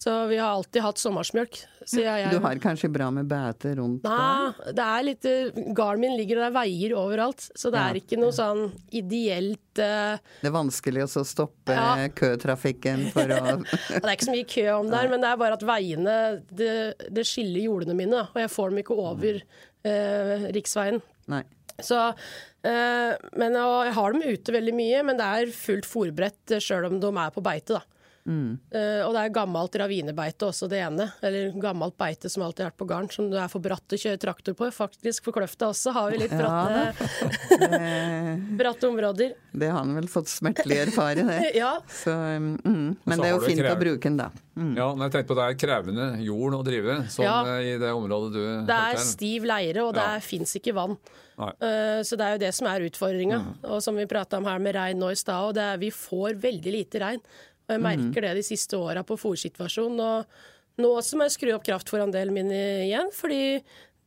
Så 0.04 0.25
vi 0.28 0.38
har 0.38 0.50
alltid 0.51 0.84
hatt 0.84 1.00
sommersmjølk. 1.00 1.57
Jeg, 1.88 2.04
jeg, 2.04 2.31
du 2.31 2.44
har 2.44 2.60
kanskje 2.63 2.90
bra 2.92 3.10
med 3.12 3.28
bæte 3.28 3.74
rundt 3.78 4.06
Nei, 4.07 4.72
det 4.75 4.84
er 4.84 5.04
litt 5.04 5.28
Garden 5.75 6.04
min 6.04 6.16
ligger 6.16 6.40
og 6.40 6.44
det 6.44 6.48
er 6.50 6.56
veier 6.56 6.95
overalt, 6.95 7.45
så 7.60 7.72
det 7.72 7.80
ja. 7.80 7.90
er 7.92 8.00
ikke 8.00 8.19
noe 8.19 8.31
sånn 8.36 8.66
ideelt 8.95 9.81
uh, 9.84 10.16
Det 10.40 10.48
er 10.48 10.56
vanskelig 10.56 11.06
å 11.06 11.24
stoppe 11.28 11.75
ja. 11.75 12.07
køtrafikken 12.16 13.06
for 13.16 13.31
å 13.36 13.57
Det 13.63 14.00
er 14.00 14.13
ikke 14.13 14.30
så 14.30 14.36
mye 14.36 14.50
kø 14.56 14.66
om 14.78 14.92
der, 14.92 15.12
men 15.12 15.24
det 15.24 15.31
er 15.31 15.42
bare 15.44 15.60
at 15.60 15.68
veiene 15.68 16.18
det, 16.51 16.74
det 17.12 17.28
skiller 17.28 17.68
jordene 17.68 17.98
mine, 18.00 18.25
og 18.28 18.39
jeg 18.44 18.51
får 18.56 18.72
dem 18.74 18.84
ikke 18.84 19.00
over 19.04 19.39
uh, 19.39 20.50
riksveien. 20.56 21.00
Nei. 21.31 21.44
Så 21.84 22.00
uh, 22.12 23.12
Men 23.39 23.56
jeg 23.57 23.96
har 23.96 24.13
dem 24.13 24.24
ute 24.24 24.56
veldig 24.56 24.75
mye, 24.78 25.07
men 25.07 25.19
det 25.19 25.31
er 25.39 25.56
fullt 25.56 25.88
fòrbrett 25.89 26.60
sjøl 26.63 26.92
om 26.92 27.00
de 27.04 27.12
er 27.12 27.34
på 27.36 27.44
beite, 27.44 27.80
da. 27.80 27.93
Mm. 28.24 28.56
Uh, 28.72 29.02
og 29.04 29.14
det 29.16 29.22
er 29.22 29.34
gammelt 29.36 29.75
ravinebeite 29.81 30.48
også, 30.48 30.70
det 30.72 30.80
ene. 30.84 31.10
Eller 31.25 31.52
gammelt 31.60 31.98
beite 32.00 32.31
som 32.31 32.46
alltid 32.46 32.66
har 32.66 32.72
vært 32.72 32.80
på 32.80 32.88
garn, 32.90 33.10
som 33.12 33.28
det 33.31 33.42
er 33.42 33.52
for 33.52 33.64
bratt 33.64 33.96
å 33.96 34.00
kjøre 34.00 34.22
traktor 34.22 34.56
på. 34.60 34.70
Faktisk 34.74 35.28
for 35.28 35.36
Kløfta 35.36 35.70
også 35.74 35.94
har 35.96 36.14
vi 36.14 36.22
litt 36.24 36.36
bratte, 36.36 37.10
ja, 37.60 38.38
bratte 38.62 38.90
områder. 38.90 39.36
Det 39.52 39.70
har 39.70 39.81
han 39.81 39.96
vel 39.98 40.08
fått 40.12 40.31
smertelig 40.31 40.80
erfare, 40.88 41.28
det. 41.28 41.52
ja. 41.64 41.75
Så, 41.92 42.14
mm, 42.14 43.04
men 43.04 43.20
det 43.20 43.30
er 43.30 43.36
jo 43.36 43.44
fint 43.44 43.68
å 43.68 43.75
bruke 43.80 44.08
den, 44.08 44.22
da. 44.22 44.31
Mm. 44.54 44.74
Ja, 44.78 44.88
men 44.94 45.08
jeg 45.08 45.16
tenkte 45.16 45.31
på 45.31 45.38
det 45.40 45.46
er 45.50 45.56
krevende 45.58 46.08
jord 46.22 46.60
å 46.60 46.64
drive, 46.66 46.98
sånn 47.10 47.25
ja. 47.25 47.38
i 47.58 47.74
det 47.81 47.90
området 47.90 48.34
du 48.36 48.42
Det 48.70 48.80
er 48.94 49.00
stiv 49.02 49.48
leire, 49.50 49.81
og 49.81 49.96
det 49.98 50.06
ja. 50.06 50.24
fins 50.24 50.54
ikke 50.60 50.75
vann. 50.78 50.98
Uh, 51.34 52.04
så 52.06 52.18
det 52.20 52.25
er 52.25 52.36
jo 52.36 52.42
det 52.44 52.52
som 52.54 52.70
er 52.70 52.86
utfordringa. 52.86 53.40
Mm. 53.42 53.56
Og 53.74 53.81
som 53.84 53.98
vi 53.98 54.06
prata 54.10 54.38
om 54.38 54.48
her 54.50 54.62
med 54.62 54.78
regn 54.78 55.02
nå 55.02 55.10
i 55.14 55.18
stad, 55.18 55.50
og 55.50 55.58
det 55.58 55.66
er 55.66 55.81
vi 55.81 55.90
får 55.94 56.38
veldig 56.44 56.75
lite 56.75 57.02
regn. 57.02 57.24
Og 57.63 57.75
jeg 57.75 57.81
mm. 57.81 57.88
merker 57.88 58.27
det 58.27 58.36
de 58.39 58.45
siste 58.45 58.80
åra 58.80 59.06
på 59.07 59.18
fòrsituasjonen. 59.19 60.04
Og 60.04 60.83
nå 60.83 60.92
også 60.98 61.19
må 61.19 61.27
jeg 61.27 61.38
skru 61.38 61.54
opp 61.56 61.65
kraftfòrandelen 61.68 62.36
min 62.36 62.51
igjen, 62.54 63.12
fordi 63.15 63.42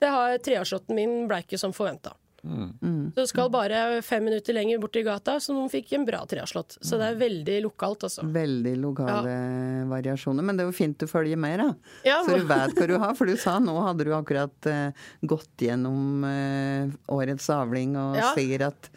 det 0.02 0.12
har 0.12 0.38
treårslåtten 0.44 0.96
min 0.96 1.18
ble 1.30 1.42
ikke 1.44 1.60
som 1.60 1.74
forventa. 1.76 2.14
Mm. 2.46 3.12
Så 3.14 3.20
det 3.20 3.26
skal 3.26 3.50
bare 3.50 4.02
fem 4.02 4.24
minutter 4.24 4.54
lenger 4.54 4.78
bort 4.78 4.96
i 4.96 5.02
gata, 5.02 5.38
så 5.40 5.54
noen 5.54 5.70
fikk 5.70 5.92
en 5.96 6.04
bra 6.06 6.20
treårslått. 6.28 6.78
Så 6.80 6.98
det 7.00 7.08
er 7.10 7.18
veldig 7.20 7.56
lokalt, 7.64 8.06
altså. 8.06 8.26
Veldig 8.32 8.74
lokale 8.82 9.32
ja. 9.32 9.86
variasjoner. 9.90 10.46
Men 10.46 10.58
det 10.58 10.66
er 10.66 10.70
jo 10.70 10.76
fint 10.76 10.98
du 11.00 11.08
følger 11.10 11.40
med, 11.40 11.58
da. 11.62 11.96
Ja, 12.06 12.20
så 12.26 12.38
du 12.38 12.46
vet 12.46 12.76
hva 12.78 12.88
du 12.90 12.94
har. 13.02 13.16
For 13.18 13.30
du 13.30 13.34
sa 13.40 13.56
nå 13.62 13.74
hadde 13.82 14.06
du 14.06 14.12
akkurat 14.16 14.70
uh, 14.70 15.08
gått 15.26 15.66
gjennom 15.66 16.26
uh, 16.26 16.94
årets 17.16 17.50
avling 17.54 17.98
og 18.00 18.20
ja. 18.20 18.30
sier 18.36 18.68
at 18.70 18.90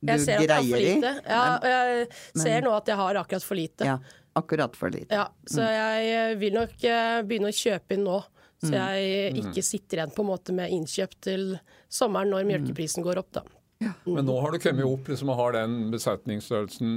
du 0.00 0.12
jeg 0.12 0.22
ser 0.24 0.44
greier 0.44 0.52
at 0.52 0.52
jeg 0.52 0.62
har 0.62 0.70
for 0.70 0.86
lite. 0.86 1.12
Ja, 1.24 1.42
og 1.56 1.66
jeg 1.70 2.06
men, 2.06 2.42
ser 2.44 2.64
nå 2.66 2.72
at 2.76 2.92
jeg 2.92 3.00
har 3.00 3.20
akkurat 3.22 3.46
for 3.48 3.60
lite. 3.60 3.88
Ja, 3.88 3.98
akkurat 4.40 4.78
for 4.78 4.92
lite. 4.92 5.20
Ja, 5.20 5.26
så 5.48 5.62
mm. 5.64 5.68
jeg 5.74 6.40
vil 6.42 6.56
nok 6.60 6.88
eh, 6.92 7.18
begynne 7.26 7.52
å 7.52 7.60
kjøpe 7.64 7.96
inn 7.96 8.06
nå. 8.06 8.22
Så 8.62 8.72
mm. 8.72 8.76
jeg 8.76 9.20
mm. 9.36 9.42
ikke 9.42 9.64
sitter 9.64 10.00
igjen 10.00 10.16
på 10.16 10.24
en 10.24 10.30
måte 10.30 10.56
med 10.56 10.72
innkjøp 10.72 11.16
til 11.28 11.46
sommeren 11.92 12.32
når 12.32 12.48
mjølkeprisen 12.48 13.04
går 13.04 13.20
opp, 13.20 13.32
da. 13.40 13.44
Ja. 13.84 13.92
Men 14.08 14.24
nå 14.24 14.38
har 14.40 14.54
du 14.54 14.60
kommet 14.60 14.88
opp 14.88 15.08
liksom, 15.10 15.30
og 15.34 15.36
har 15.36 15.56
den 15.58 15.90
besetningsstørrelsen 15.92 16.92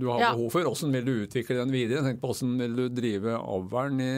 du 0.00 0.10
har 0.10 0.20
ja. 0.20 0.32
behov 0.36 0.52
for. 0.52 0.66
Hvordan 0.66 0.96
vil 0.98 1.06
du 1.06 1.12
utvikle 1.24 1.56
den 1.62 1.72
videre? 1.72 2.04
Tenk 2.04 2.20
på 2.20 2.32
Hvordan 2.32 2.58
vil 2.60 2.74
du 2.76 2.84
drive 2.92 3.38
avlen 3.38 4.02
i 4.04 4.16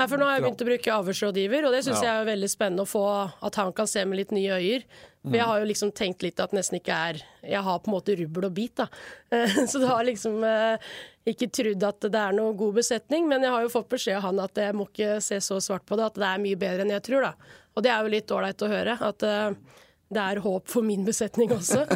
Nei, 0.00 0.08
for 0.08 0.16
Nå 0.16 0.24
har 0.24 0.38
jeg 0.38 0.46
begynt 0.46 0.62
å 0.64 0.66
bruke 0.70 0.92
avhørsrådgiver, 0.96 1.66
og 1.68 1.74
det 1.76 1.82
syns 1.84 2.00
ja. 2.00 2.06
jeg 2.06 2.22
er 2.22 2.28
veldig 2.30 2.48
spennende 2.48 2.86
å 2.86 2.88
få 2.88 3.04
at 3.44 3.58
han 3.60 3.72
kan 3.76 3.88
se 3.90 4.04
med 4.08 4.16
litt 4.22 4.30
nye 4.32 4.56
øyer. 4.56 4.86
For 5.20 5.36
jeg 5.36 5.48
har 5.50 5.60
jo 5.60 5.66
liksom 5.68 5.90
tenkt 5.92 6.24
litt 6.24 6.40
at 6.40 6.54
nesten 6.56 6.78
ikke 6.78 6.96
er 6.96 7.18
Jeg 7.44 7.60
har 7.60 7.80
på 7.84 7.90
en 7.90 7.92
måte 7.92 8.14
rubbel 8.16 8.46
og 8.48 8.54
bit, 8.56 8.80
da. 8.80 8.86
Så 9.68 9.82
det 9.82 9.90
har 9.90 10.06
liksom 10.08 10.38
eh, 10.48 10.92
ikke 11.28 11.50
trodd 11.52 11.84
at 11.84 12.06
det 12.06 12.22
er 12.22 12.38
noe 12.38 12.54
god 12.56 12.78
besetning, 12.78 13.28
men 13.28 13.44
jeg 13.44 13.52
har 13.52 13.66
jo 13.66 13.74
fått 13.74 13.90
beskjed 13.92 14.16
av 14.16 14.30
han 14.30 14.40
at 14.46 14.62
jeg 14.64 14.78
må 14.78 14.88
ikke 14.88 15.18
se 15.24 15.42
så 15.44 15.60
svart 15.60 15.84
på 15.84 16.00
det, 16.00 16.08
at 16.08 16.22
det 16.22 16.30
er 16.30 16.40
mye 16.46 16.60
bedre 16.64 16.86
enn 16.86 16.94
jeg 16.96 17.04
tror, 17.10 17.28
da. 17.28 17.60
Og 17.76 17.84
det 17.84 17.92
er 17.92 18.00
jo 18.00 18.14
litt 18.16 18.32
ålreit 18.32 18.64
å 18.64 18.72
høre. 18.72 18.96
at 19.10 19.28
eh, 19.28 19.76
det 20.10 20.22
er 20.24 20.40
håp 20.42 20.66
for 20.66 20.82
min 20.82 21.04
besetning 21.06 21.52
også. 21.54 21.84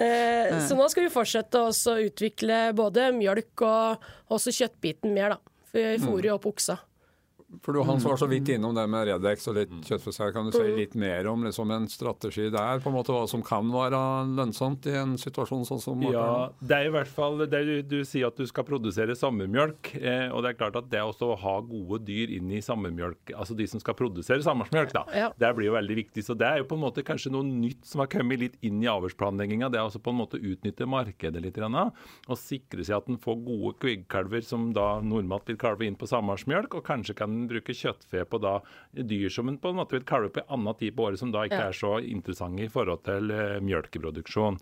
Eh, 0.00 0.54
så 0.64 0.76
nå 0.76 0.86
skal 0.88 1.04
vi 1.04 1.12
fortsette 1.12 1.60
å 1.60 1.94
utvikle 2.00 2.70
både 2.76 3.10
mjølk 3.12 3.62
og 3.66 4.06
også 4.32 4.52
kjøttbiten 4.56 5.12
mer, 5.12 5.34
da. 5.34 5.49
For 5.70 5.78
jeg 5.78 6.00
fôrer 6.02 6.30
jo 6.30 6.34
opp 6.38 6.48
oksa. 6.50 6.80
For 7.64 7.74
du 7.74 7.82
Hans 7.82 8.04
var 8.06 8.16
så 8.20 8.28
vidt 8.30 8.48
innom 8.54 8.74
det 8.76 8.84
med 8.90 9.08
Redex 9.08 9.48
og 9.50 9.56
litt 9.58 9.72
kjøttfisær. 9.86 10.30
Kan 10.34 10.46
du 10.46 10.54
si 10.54 10.62
litt 10.76 10.94
mer 10.98 11.26
om 11.30 11.42
liksom 11.46 11.70
en 11.74 11.88
strategi 11.90 12.46
der, 12.52 12.78
på 12.82 12.90
en 12.90 12.96
måte 12.96 13.14
hva 13.14 13.24
som 13.30 13.42
kan 13.44 13.68
være 13.74 13.98
lønnsomt 14.36 14.86
i 14.86 14.94
en 15.00 15.16
situasjon 15.20 15.66
sånn 15.66 15.82
som? 15.82 16.04
Ja, 16.06 16.50
det 16.62 16.76
er 16.78 16.88
i 16.88 16.92
hvert 16.94 17.10
fall 17.10 17.40
det 17.42 17.62
du, 17.66 17.74
du 17.82 17.98
sier 18.06 18.30
at 18.30 18.38
du 18.38 18.46
skal 18.48 18.66
produsere 18.68 19.16
sammermjølk. 19.18 19.92
Eh, 19.98 20.28
og 20.30 20.44
det 20.44 20.52
er 20.52 20.60
klart 20.60 20.78
at 20.78 20.90
det 20.92 21.02
også 21.02 21.32
å 21.32 21.38
ha 21.42 21.56
gode 21.66 22.00
dyr 22.06 22.36
inn 22.36 22.52
i 22.54 22.62
sammermjølk, 22.64 23.34
altså 23.34 23.56
de 23.58 23.66
som 23.70 23.82
skal 23.82 23.98
produsere 23.98 24.44
sammersmjølk, 24.46 24.94
da, 24.94 25.04
ja. 25.16 25.32
det 25.34 25.52
blir 25.58 25.70
jo 25.70 25.76
veldig 25.76 25.98
viktig. 26.04 26.24
Så 26.26 26.38
det 26.38 26.48
er 26.48 26.62
jo 26.62 26.68
på 26.70 26.78
en 26.78 26.84
måte 26.84 27.04
kanskje 27.06 27.34
noe 27.34 27.46
nytt 27.46 27.82
som 27.88 28.04
har 28.04 28.10
kommet 28.12 28.44
litt 28.44 28.58
inn 28.66 28.78
i 28.84 28.90
avlsplanlegginga. 28.90 29.72
Det 29.72 29.80
er 29.80 29.90
også 29.90 30.02
på 30.04 30.14
en 30.14 30.20
måte 30.22 30.40
utnytte 30.40 30.88
markedet 30.90 31.42
litt 31.42 31.58
og 31.60 32.38
sikre 32.40 32.84
seg 32.86 32.96
at 32.96 33.08
en 33.10 33.18
får 33.20 33.36
gode 33.44 33.74
kviggkalver 33.82 34.44
som 34.46 34.70
da 34.76 35.00
normalt 35.04 35.48
vil 35.50 35.58
kalve 35.60 35.84
inn 35.86 35.98
på 35.98 36.08
sammersmjølk, 36.08 36.78
og 36.78 36.86
kanskje 36.86 37.16
kan 37.18 37.39
bruke 37.48 37.74
kjøttfe 37.76 38.24
på 38.28 38.40
da 38.42 38.58
dyr 38.92 39.30
som 39.32 39.48
en 39.48 39.58
på 39.60 39.72
en 39.72 39.78
måte 39.80 39.96
vil 39.96 40.06
kalve 40.08 40.32
på 40.34 40.42
en 40.42 40.54
annen 40.58 40.78
tid 40.80 40.96
på 40.96 41.06
året, 41.08 41.20
som 41.22 41.32
da 41.32 41.46
ikke 41.46 41.60
ja. 41.60 41.70
er 41.70 41.78
så 41.78 41.94
interessante 42.02 42.66
i 42.66 42.72
forhold 42.72 43.04
til 43.08 43.32
uh, 43.32 43.58
mjølkeproduksjon. 43.64 44.60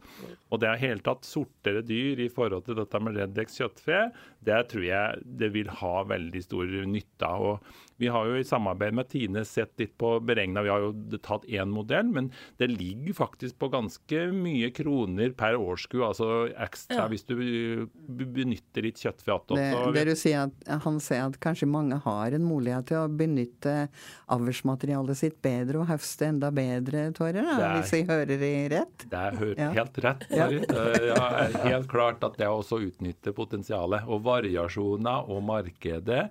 Og 0.53 0.63
det 0.63 0.71
er 0.71 0.83
helt 0.85 1.07
tatt 1.09 1.29
sortere 1.29 1.83
dyr 1.87 2.23
i 2.25 2.31
forhold 2.33 2.69
til 2.69 2.79
dette 2.79 3.03
med 3.03 3.19
Reddex 3.19 3.59
kjøttfe, 3.59 4.09
det 4.45 4.63
tror 4.71 4.87
jeg 4.87 5.29
det 5.41 5.53
vil 5.57 5.71
ha 5.81 5.95
veldig 6.09 6.43
stor 6.45 6.79
nytte 6.89 7.29
av. 7.29 7.49
Og 7.49 7.88
vi 7.99 8.11
har 8.15 8.27
jo 8.31 8.39
i 8.39 8.45
samarbeid 8.47 8.95
med 8.95 9.09
Tine 9.11 9.45
sett 9.49 9.75
litt 9.81 9.97
på 9.99 10.15
beregna, 10.23 10.63
vi 10.63 10.71
har 10.73 10.85
jo 10.85 11.19
tatt 11.23 11.47
én 11.51 11.71
modell, 11.75 12.07
men 12.15 12.31
det 12.61 12.71
ligger 12.71 13.17
faktisk 13.19 13.59
på 13.59 13.71
ganske 13.73 14.25
mye 14.35 14.71
kroner 14.75 15.35
per 15.39 15.59
årsku, 15.59 15.99
altså 16.07 16.49
ekstra 16.55 17.05
ja. 17.05 17.09
hvis 17.11 17.27
du 17.29 17.35
benytter 18.09 18.87
litt 18.87 19.03
kjøttfe 19.03 19.35
attåt. 19.35 19.59
Det, 19.59 19.95
det 19.97 20.05
du 20.11 20.15
sier 20.19 20.47
at 20.47 20.85
han 20.87 21.01
sier 21.03 21.27
at 21.27 21.39
kanskje 21.43 21.69
mange 21.71 21.99
har 22.05 22.37
en 22.37 22.47
mulighet 22.47 22.91
til 22.93 23.03
å 23.03 23.11
benytte 23.11 23.77
avlsmaterialet 24.31 25.19
sitt 25.19 25.41
bedre 25.45 25.83
og 25.83 25.91
høste 25.91 26.31
enda 26.31 26.53
bedre, 26.55 27.09
Tore, 27.17 27.43
hvis 27.43 27.95
jeg 27.97 28.07
hører 28.09 28.39
det 28.39 28.53
rett? 28.75 29.07
Det 29.11 29.25
er 29.25 29.39
ja. 29.59 29.71
helt 29.75 29.99
rett. 30.05 30.27
Ja. 30.31 30.49
Det 30.49 31.17
er 31.17 31.59
helt 31.65 31.91
klart 31.91 32.23
at 32.27 32.39
det 32.39 32.49
også 32.51 32.81
utnytter 32.85 33.35
potensialet. 33.37 34.07
Og 34.09 34.23
variasjoner 34.27 35.29
og 35.33 35.43
markedet 35.49 36.29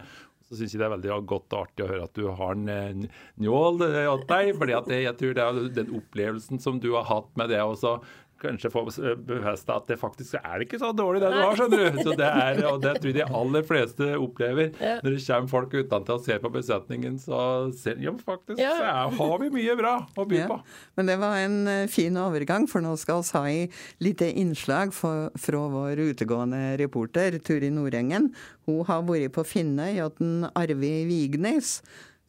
så 0.48 0.58
syns 0.60 0.74
jeg 0.74 0.80
det 0.80 0.88
er 0.88 0.94
veldig 0.96 1.18
godt 1.28 1.56
og 1.56 1.66
artig 1.66 1.84
å 1.84 1.90
høre 1.90 2.08
at 2.08 2.16
du 2.16 2.30
har 2.40 2.56
en 2.56 3.08
njål 3.42 3.82
til 3.82 3.98
eh, 4.00 4.14
deg. 4.32 4.54
fordi 4.60 4.78
jeg 5.04 5.18
tror 5.20 5.36
det 5.36 5.44
er 5.44 5.60
den 5.82 5.92
opplevelsen 6.00 6.64
som 6.64 6.80
du 6.84 6.94
har 6.96 7.08
hatt 7.10 7.30
med 7.40 7.52
det 7.52 7.60
også 7.64 7.98
kanskje 8.42 8.72
få 8.74 8.84
befesta 9.28 9.78
at 9.80 9.90
det 9.90 9.98
faktisk 10.00 10.38
er 10.40 10.64
ikke 10.64 10.80
så 10.82 10.92
dårlig 10.96 11.22
det 11.24 11.32
du 11.34 11.38
har, 11.40 11.56
skjønner 11.58 11.84
du. 11.84 12.02
Så 12.06 12.16
det 12.20 12.28
er, 12.28 12.62
og 12.70 12.82
det 12.84 12.94
tror 12.98 13.12
jeg 13.12 13.18
de 13.20 13.28
aller 13.40 13.66
fleste 13.68 14.10
opplever. 14.18 14.72
Ja. 14.82 14.98
Når 15.04 15.16
det 15.16 15.24
kommer 15.26 15.52
folk 15.52 15.76
utentil 15.76 16.16
og 16.18 16.26
ser 16.26 16.42
på 16.44 16.52
besetningen, 16.54 17.20
så 17.22 17.40
ser 17.78 18.02
ja, 18.04 18.14
faktisk 18.26 18.62
ja. 18.62 18.74
så 18.78 18.90
er, 18.90 19.16
har 19.20 19.38
vi 19.44 19.52
mye 19.58 19.78
bra 19.80 19.94
å 20.16 20.28
by 20.30 20.44
på. 20.52 20.60
Men 21.00 21.12
det 21.12 21.20
var 21.22 21.40
en 21.44 21.58
uh, 21.70 21.86
fin 21.92 22.20
overgang, 22.22 22.68
for 22.72 22.86
nå 22.86 22.96
skal 23.00 23.24
vi 23.24 23.38
ha 23.38 23.46
et 23.54 24.04
lite 24.04 24.30
innslag 24.42 24.94
for, 24.96 25.32
fra 25.40 25.64
vår 25.74 26.04
utegående 26.12 26.78
reporter 26.82 27.40
Turi 27.44 27.72
Nordengen. 27.74 28.32
Hun 28.68 28.84
har 28.88 29.06
vært 29.08 29.34
på 29.38 29.46
Finnøy 29.48 30.02
hos 30.02 30.22
Arvi 30.58 30.94
Vignes 31.08 31.78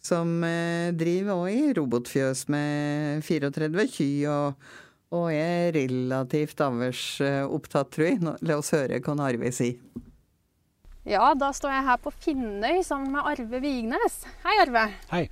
som 0.09 0.39
uh, 0.45 0.91
driver 0.97 1.43
òg 1.43 1.49
i 1.53 1.73
robotfjøs 1.77 2.47
med 2.53 3.25
34 3.27 3.89
ky 3.93 4.11
og 4.31 4.69
og 5.15 5.31
jeg 5.33 5.69
er 5.69 5.75
relativt 5.77 6.61
avlsopptatt, 6.61 7.91
tror 7.95 8.09
jeg. 8.11 8.21
La 8.45 8.59
oss 8.61 8.75
høre 8.77 9.01
hva 9.01 9.17
Arve 9.25 9.53
sier. 9.55 9.81
Ja, 11.09 11.31
da 11.39 11.49
står 11.57 11.73
jeg 11.73 11.87
her 11.87 12.01
på 12.05 12.13
Finnøy 12.13 12.83
sammen 12.85 13.15
med 13.15 13.25
Arve 13.25 13.63
Vignes. 13.65 14.21
Hei, 14.43 14.59
Arve. 14.61 14.85
Hei. 15.09 15.25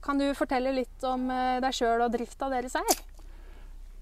Kan 0.00 0.20
du 0.20 0.24
fortelle 0.32 0.72
litt 0.72 1.04
om 1.04 1.26
eh, 1.34 1.58
deg 1.60 1.74
sjøl 1.76 2.00
og 2.06 2.14
drifta 2.14 2.48
deres 2.48 2.78
her? 2.78 3.02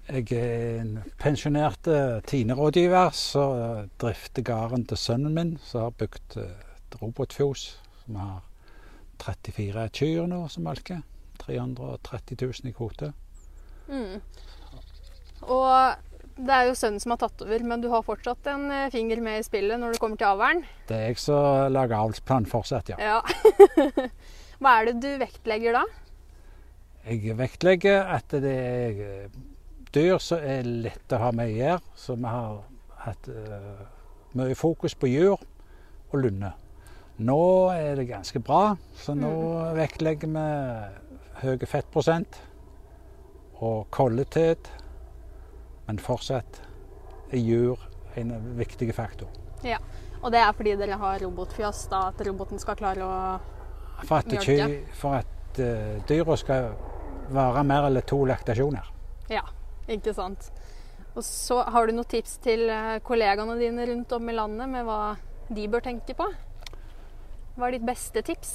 Jeg 0.07 0.31
er 0.37 0.77
en 0.85 0.93
pensjonert 1.19 1.83
tinerådgiver, 1.83 2.21
Tine-rådgiver 2.29 3.09
som 3.17 3.89
drifter 3.99 4.45
gården 4.47 4.85
til 4.87 5.01
sønnen 5.01 5.35
min, 5.35 5.57
som 5.67 5.89
har 5.89 5.97
bygd 5.99 6.37
eh, 6.39 6.53
et 6.77 6.95
robotfjos 7.01 7.65
som 8.05 8.21
har 8.21 8.45
34 9.19 9.89
kyr 9.99 10.29
nå 10.31 10.45
som 10.53 10.63
melker. 10.69 11.03
330 11.43 12.39
000 12.39 12.71
i 12.71 12.75
kvote. 12.77 13.11
Mm. 13.91 14.21
Og 15.47 16.37
det 16.37 16.53
er 16.53 16.67
jo 16.67 16.75
sønnen 16.77 17.01
som 17.01 17.15
har 17.15 17.21
tatt 17.21 17.41
over, 17.45 17.63
men 17.65 17.81
du 17.81 17.89
har 17.91 18.05
fortsatt 18.05 18.49
en 18.51 18.67
eh, 18.73 18.89
finger 18.93 19.21
med 19.25 19.41
i 19.41 19.45
spillet 19.45 19.79
når 19.81 19.95
det 19.95 20.01
kommer 20.03 20.19
til 20.19 20.29
avlen? 20.29 20.63
Det 20.89 20.97
er 20.97 21.11
jeg 21.11 21.21
som 21.23 21.71
lager 21.73 21.97
avlsplan 21.97 22.45
fortsatt, 22.49 22.93
ja. 22.93 22.97
ja. 23.01 24.03
Hva 24.61 24.75
er 24.79 24.89
det 24.89 24.97
du 25.01 25.09
vektlegger 25.21 25.79
da? 25.79 25.83
Jeg 27.07 27.37
vektlegger 27.39 28.09
at 28.17 28.33
det 28.43 28.53
er 28.53 29.27
dyr 29.95 30.17
som 30.21 30.43
er 30.43 30.67
lett 30.67 31.13
å 31.15 31.21
ha 31.21 31.31
med 31.35 31.53
å 31.53 31.55
gjøre. 31.55 31.83
Så 31.95 32.17
vi 32.17 32.31
har 32.31 32.57
hatt 33.05 33.29
uh, 33.31 33.85
mye 34.37 34.57
fokus 34.57 34.97
på 34.97 35.09
jur 35.09 35.37
og 35.37 36.17
lunde. 36.19 36.51
Nå 37.17 37.39
er 37.73 37.97
det 37.97 38.09
ganske 38.11 38.41
bra, 38.43 38.75
så 38.99 39.15
nå 39.17 39.31
mm. 39.31 39.77
vektlegger 39.79 40.33
vi 40.35 40.43
høy 41.41 41.65
fettprosent 41.69 42.37
og 43.57 43.87
kollethet 43.93 44.69
men 45.87 45.99
fortsatt 46.03 46.61
er 47.31 47.41
jur 47.41 47.81
en 48.17 48.33
viktig 48.57 48.89
faktor. 48.95 49.29
Ja, 49.65 49.79
Og 50.21 50.31
det 50.33 50.39
er 50.41 50.53
fordi 50.53 50.73
dere 50.77 50.97
har 50.97 51.19
robotfjøs, 51.21 51.87
da, 51.91 52.07
at 52.09 52.21
roboten 52.25 52.59
skal 52.59 52.77
klare 52.79 53.05
å 53.05 53.17
for 54.05 54.19
at 54.19 54.29
mjølke? 54.29 54.81
For 54.97 55.17
at 55.17 55.59
uh, 55.61 55.97
dyra 56.09 56.37
skal 56.37 56.71
være 57.33 57.63
mer 57.67 57.87
eller 57.89 58.05
to 58.07 58.23
laktasjoner. 58.29 58.89
Ja, 59.31 59.43
ikke 59.89 60.13
sant. 60.15 60.51
Og 61.17 61.25
så 61.25 61.63
Har 61.65 61.87
du 61.87 61.95
noen 61.97 62.05
tips 62.05 62.37
til 62.45 62.67
eh, 62.69 62.99
kollegaene 63.01 63.55
dine 63.57 63.87
rundt 63.89 64.11
om 64.13 64.29
i 64.29 64.35
landet 64.37 64.69
med 64.69 64.85
hva 64.85 65.15
de 65.49 65.63
bør 65.67 65.81
tenke 65.87 66.13
på? 66.13 66.27
Hva 67.57 67.67
er 67.67 67.73
ditt 67.73 67.87
beste 67.87 68.21
tips? 68.21 68.51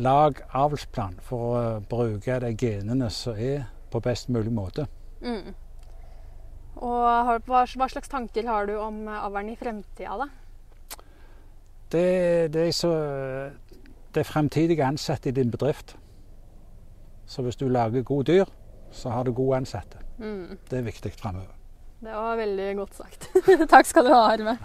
Lag 0.00 0.40
avlsplan 0.56 1.18
for 1.22 1.58
å 1.58 1.64
bruke 1.84 2.38
de 2.40 2.54
genene 2.56 3.10
som 3.12 3.36
er 3.36 3.66
på 3.92 4.00
best 4.02 4.32
mulig 4.32 4.54
måte. 4.54 4.86
Mm. 5.20 5.52
Og 6.82 7.42
hva, 7.46 7.64
slags 7.68 8.10
tanker 8.10 8.48
har 8.50 8.66
du 8.66 8.74
om 8.80 9.04
eh, 9.06 9.20
avlen 9.26 9.52
i 9.52 9.58
fremtida, 9.58 10.16
da? 10.24 10.28
Det, 11.94 12.50
det, 12.54 12.62
er 12.68 12.72
så 12.74 12.90
Det 14.10 14.24
er 14.24 14.26
fremtidige 14.26 14.86
ansatte 14.86 15.30
i 15.30 15.34
din 15.36 15.52
bedrift. 15.52 15.94
Så 17.26 17.42
hvis 17.42 17.56
du 17.56 17.68
lager 17.68 18.02
gode 18.02 18.32
dyr, 18.32 18.50
så 18.92 19.12
har 19.14 19.24
du 19.24 19.32
gode 19.32 19.62
ansatte. 19.62 20.02
Mm. 20.18 20.58
Det 20.70 20.78
er 20.78 20.86
viktig 20.86 21.12
fremover. 21.14 21.54
Det 22.04 22.12
var 22.12 22.36
veldig 22.36 22.68
godt 22.76 22.98
sagt. 22.98 23.30
Takk 23.72 23.88
skal 23.88 24.08
du 24.08 24.12
ha, 24.12 24.24
Arve. 24.34 24.56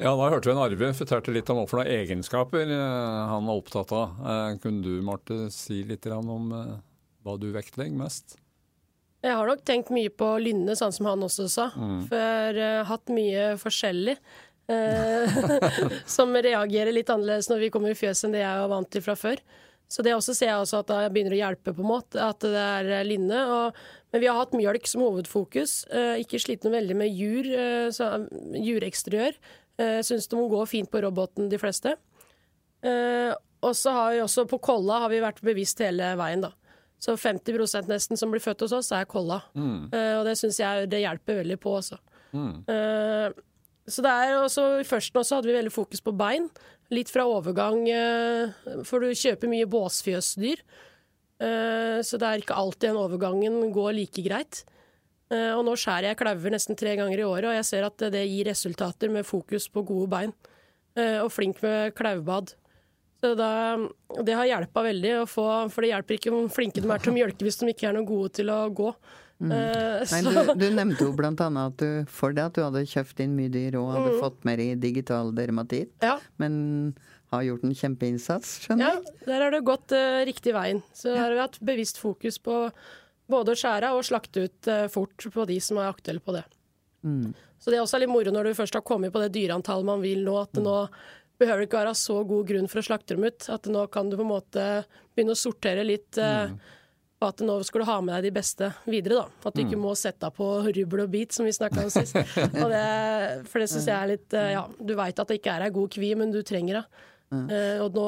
Ja, 0.00 0.14
da 0.16 0.30
hørte 0.32 0.48
vi 0.48 0.54
en 0.56 0.62
Arve 0.64 0.92
fortalte 0.96 1.32
litt 1.34 1.50
om 1.52 1.60
hva 1.60 1.66
for 1.68 1.82
noen 1.82 1.92
egenskaper 1.92 2.64
eh, 2.72 3.30
han 3.30 3.46
var 3.46 3.60
opptatt 3.60 3.92
av. 3.92 4.16
Eh, 4.24 4.58
kunne 4.64 4.82
du, 4.86 4.94
Marte, 5.04 5.42
si 5.54 5.82
litt 5.84 6.08
om 6.16 6.48
hva 7.20 7.36
du 7.36 7.50
vektlegger 7.52 8.00
mest? 8.00 8.40
Jeg 9.20 9.36
har 9.36 9.48
nok 9.50 9.64
tenkt 9.68 9.90
mye 9.92 10.08
på 10.12 10.26
lynne, 10.40 10.74
sånn 10.78 10.94
som 10.96 11.10
han 11.10 11.24
også 11.26 11.46
sa. 11.52 11.66
Mm. 11.76 12.04
For 12.08 12.60
uh, 12.60 12.84
hatt 12.88 13.12
mye 13.12 13.50
forskjellig. 13.60 14.16
Uh, 14.70 15.40
som 16.16 16.32
reagerer 16.32 16.94
litt 16.94 17.10
annerledes 17.12 17.50
når 17.50 17.66
vi 17.66 17.72
kommer 17.74 17.92
i 17.92 17.98
fjøset 17.98 18.28
enn 18.28 18.36
det 18.38 18.44
jeg 18.44 18.62
var 18.62 18.70
vant 18.72 18.90
til 18.92 19.04
fra 19.04 19.16
før. 19.18 19.42
Så 19.90 20.04
det 20.06 20.14
også 20.14 20.36
ser 20.38 20.52
jeg 20.52 20.62
også 20.62 20.84
at 20.84 20.92
jeg 20.94 21.12
begynner 21.12 21.34
å 21.34 21.40
hjelpe, 21.40 21.74
på 21.74 21.82
en 21.82 21.90
måte, 21.90 22.22
at 22.22 22.44
det 22.46 22.62
er 22.62 22.86
lynne. 23.04 23.08
linne. 23.10 23.40
Og, 23.50 23.80
men 24.14 24.22
vi 24.22 24.28
har 24.30 24.38
hatt 24.38 24.54
mjølk 24.56 24.86
som 24.88 25.02
hovedfokus. 25.02 25.74
ikke 26.22 26.40
slitt 26.40 26.64
noe 26.64 26.76
veldig 26.76 26.96
med 26.96 27.10
jur, 27.10 27.50
jureksteriør. 28.54 29.36
Uh, 29.80 29.98
Syns 30.06 30.30
de 30.30 30.46
går 30.54 30.70
fint 30.70 30.88
på 30.88 31.02
roboten, 31.04 31.50
de 31.50 31.60
fleste. 31.60 31.96
og 33.60 33.74
så 33.76 33.92
har 33.92 34.14
vi 34.14 34.22
også 34.22 34.46
på 34.48 34.56
Kolla 34.64 35.02
har 35.02 35.10
vi 35.12 35.20
vært 35.20 35.42
bevisst 35.44 35.82
hele 35.84 36.14
veien, 36.16 36.46
da. 36.46 36.54
Så 37.00 37.16
50% 37.16 37.88
nesten 37.88 38.18
som 38.20 38.32
blir 38.32 38.42
født 38.44 38.66
hos 38.66 38.74
oss, 38.76 38.90
er 38.92 39.08
kolla. 39.08 39.40
Mm. 39.56 39.88
Uh, 39.88 40.16
og 40.20 40.26
det 40.28 40.36
syns 40.38 40.60
jeg 40.60 40.90
det 40.92 41.00
hjelper 41.00 41.40
veldig 41.40 41.56
på 41.62 41.78
også. 41.78 41.96
Mm. 42.36 42.58
Uh, 42.68 43.30
så 43.90 44.04
det 44.04 44.12
er 44.12 44.36
også, 44.36 44.66
I 44.82 44.86
nå 44.86 45.22
så 45.24 45.38
hadde 45.38 45.48
vi 45.48 45.56
veldig 45.56 45.72
fokus 45.72 46.04
på 46.04 46.12
bein. 46.14 46.50
Litt 46.92 47.08
fra 47.10 47.24
overgang, 47.24 47.86
uh, 47.88 48.84
for 48.84 49.00
du 49.00 49.16
kjøper 49.16 49.50
mye 49.50 49.68
båsfjøsdyr. 49.70 50.64
så 51.40 52.18
det 52.20 52.26
er 52.28 52.42
ikke 52.42 52.52
alltid 52.60 52.90
den 52.90 52.98
overgangen 53.00 53.70
går 53.72 53.94
like 53.96 54.20
greit. 54.20 54.58
og 55.32 55.62
nå 55.64 55.72
skjærer 55.72 56.10
jeg 56.10 56.18
klauver 56.20 56.52
nesten 56.52 56.76
tre 56.76 56.92
ganger 56.98 57.22
i 57.22 57.24
året, 57.24 57.46
og 57.48 57.54
jeg 57.56 57.64
ser 57.64 57.86
at 57.86 58.04
det 58.12 58.26
gir 58.28 58.44
resultater 58.44 59.08
med 59.08 59.24
fokus 59.24 59.70
på 59.72 59.80
gode 59.88 60.10
bein. 60.12 60.34
og 61.22 61.32
flink 61.32 61.62
med 61.62 61.94
klaubad. 61.96 62.52
Da, 63.20 63.52
det 64.24 64.32
har 64.32 64.48
hjelpa 64.48 64.84
veldig, 64.86 65.10
å 65.20 65.24
få, 65.28 65.46
for 65.72 65.84
det 65.84 65.90
hjelper 65.90 66.16
ikke 66.16 66.30
hvor 66.32 66.46
flinke 66.52 66.80
de 66.80 66.88
er 66.88 67.02
til 67.02 67.12
å 67.12 67.16
mjølke 67.18 67.44
hvis 67.44 67.60
de 67.60 67.68
ikke 67.68 67.90
er 67.90 67.98
noe 67.98 68.08
gode 68.08 68.32
til 68.40 68.52
å 68.52 68.62
gå. 68.72 68.94
Mm. 69.40 69.52
Uh, 69.52 70.02
Nei, 70.12 70.20
du, 70.20 70.52
du, 70.60 70.66
nevnte 70.76 71.06
jo 71.06 71.12
annet 71.16 71.60
at 71.62 71.80
du 71.80 72.08
for 72.12 72.36
det 72.36 72.42
at 72.50 72.58
du 72.58 72.60
hadde 72.60 72.82
kjøpt 72.88 73.22
inn 73.24 73.32
mye 73.38 73.48
dyr 73.52 73.78
og 73.80 73.88
hadde 73.94 74.10
mm. 74.12 74.18
fått 74.20 74.44
mer 74.48 74.60
i 74.60 74.74
digital 74.76 75.32
dermatitt. 75.36 75.94
Ja. 76.04 76.18
Men 76.40 76.92
har 77.30 77.44
gjort 77.46 77.64
en 77.64 77.76
kjempeinnsats, 77.78 78.56
skjønner 78.64 78.88
jeg. 78.88 79.02
Ja, 79.04 79.26
der 79.28 79.44
har 79.46 79.54
det 79.54 79.62
gått 79.68 79.94
uh, 79.96 80.22
riktig 80.28 80.54
veien. 80.56 80.82
Så 80.92 81.12
der 81.12 81.22
har 81.22 81.36
vi 81.36 81.44
hatt 81.44 81.60
bevisst 81.64 82.00
fokus 82.00 82.40
på 82.42 82.64
både 83.30 83.54
å 83.54 83.60
skjære 83.60 83.92
og 83.96 84.04
slakte 84.08 84.48
ut 84.48 84.70
uh, 84.72 84.88
fort 84.92 85.28
på 85.32 85.46
de 85.48 85.60
som 85.62 85.78
er 85.80 85.92
aktuelle 85.92 86.24
på 86.24 86.34
det. 86.36 86.44
Mm. 87.06 87.30
Så 87.60 87.72
det 87.72 87.78
er 87.78 87.84
også 87.84 88.00
litt 88.00 88.10
moro 88.10 88.32
når 88.32 88.50
du 88.50 88.58
først 88.58 88.76
har 88.76 88.84
kommet 88.84 89.12
på 89.12 89.22
det 89.22 89.32
dyreantallet 89.36 89.88
man 89.88 90.02
vil 90.04 90.24
nå, 90.24 90.36
at 90.40 90.52
det 90.56 90.64
nå 90.64 90.76
behøver 91.40 91.62
det 91.62 91.70
ikke 91.70 91.80
være 91.80 91.96
så 91.98 92.20
god 92.28 92.50
grunn 92.50 92.68
for 92.70 92.82
å 92.82 92.86
slakte 92.86 93.16
dem 93.16 93.24
ut. 93.26 93.48
At 93.52 93.66
nå 93.72 93.86
kan 93.92 94.12
du 94.12 94.18
på 94.18 94.26
en 94.26 94.34
måte 94.34 94.66
begynne 95.14 95.34
å 95.36 95.40
sortere 95.40 95.86
litt. 95.86 96.12
Uh, 96.20 96.52
mm 96.52 96.60
og 97.20 97.26
at 97.28 97.42
nå 97.44 97.58
skal 97.68 97.82
du 97.82 97.84
ha 97.84 97.98
med 98.00 98.14
deg 98.16 98.30
de 98.30 98.32
beste 98.32 98.70
videre. 98.88 99.20
da. 99.20 99.48
At 99.50 99.56
du 99.56 99.60
ikke 99.60 99.76
mm. 99.76 99.82
må 99.84 99.92
sette 99.98 100.24
deg 100.24 100.36
på 100.38 100.46
rubbel 100.64 101.02
og 101.04 101.10
bit, 101.12 101.34
som 101.36 101.44
vi 101.44 101.52
snakka 101.52 101.82
om 101.84 101.92
sist. 101.92 102.16
Det, 102.70 102.84
for 103.50 103.60
det 103.60 103.66
syns 103.68 103.88
jeg 103.90 103.96
er 103.96 104.08
litt 104.08 104.36
eh, 104.36 104.52
Ja, 104.54 104.62
du 104.64 104.94
veit 104.96 105.20
at 105.20 105.28
det 105.28 105.40
ikke 105.40 105.52
er 105.58 105.66
ei 105.66 105.74
god 105.74 105.92
kvi, 105.92 106.14
men 106.16 106.32
du 106.32 106.40
trenger 106.46 106.80
det. 106.80 107.06
Mm. 107.30 107.44
og 107.84 107.94
nå 107.94 108.04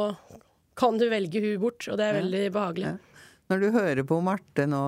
kan 0.75 0.97
du 0.99 1.05
velge 1.07 1.39
hun 1.45 1.61
bort, 1.63 1.85
og 1.93 1.99
det 2.01 2.09
er 2.09 2.17
veldig 2.17 2.41
behagelig. 2.57 2.95
Når 3.53 3.61
du 3.61 3.67
hører 3.77 4.03
på 4.09 4.19
Marte 4.25 4.65
nå, 4.67 4.81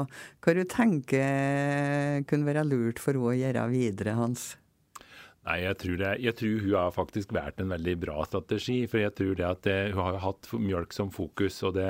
hva 0.43 0.55
du 0.57 0.65
tenker 0.67 2.25
kunne 2.27 2.49
være 2.49 2.65
lurt 2.67 3.03
for 3.03 3.15
henne 3.15 3.31
å 3.31 3.37
gjøre 3.37 3.69
videre, 3.71 4.17
Hans? 4.19 4.55
Nei, 5.45 5.59
jeg 5.61 5.77
tror, 5.77 5.97
det, 6.01 6.11
jeg 6.25 6.37
tror, 6.39 6.53
hun 6.63 6.75
har 6.79 6.93
faktisk 6.95 7.33
vært 7.37 7.59
en 7.61 7.73
veldig 7.75 7.95
bra 8.01 8.23
strategi. 8.25 8.79
For 8.89 9.03
jeg 9.03 9.13
tror 9.19 9.35
det 9.37 9.45
at 9.45 9.61
det, 9.67 9.77
hun 9.93 10.01
har 10.01 10.17
hatt 10.23 10.49
mjølk 10.57 10.97
som 10.97 11.11
fokus. 11.13 11.59
og 11.69 11.75
det, 11.77 11.89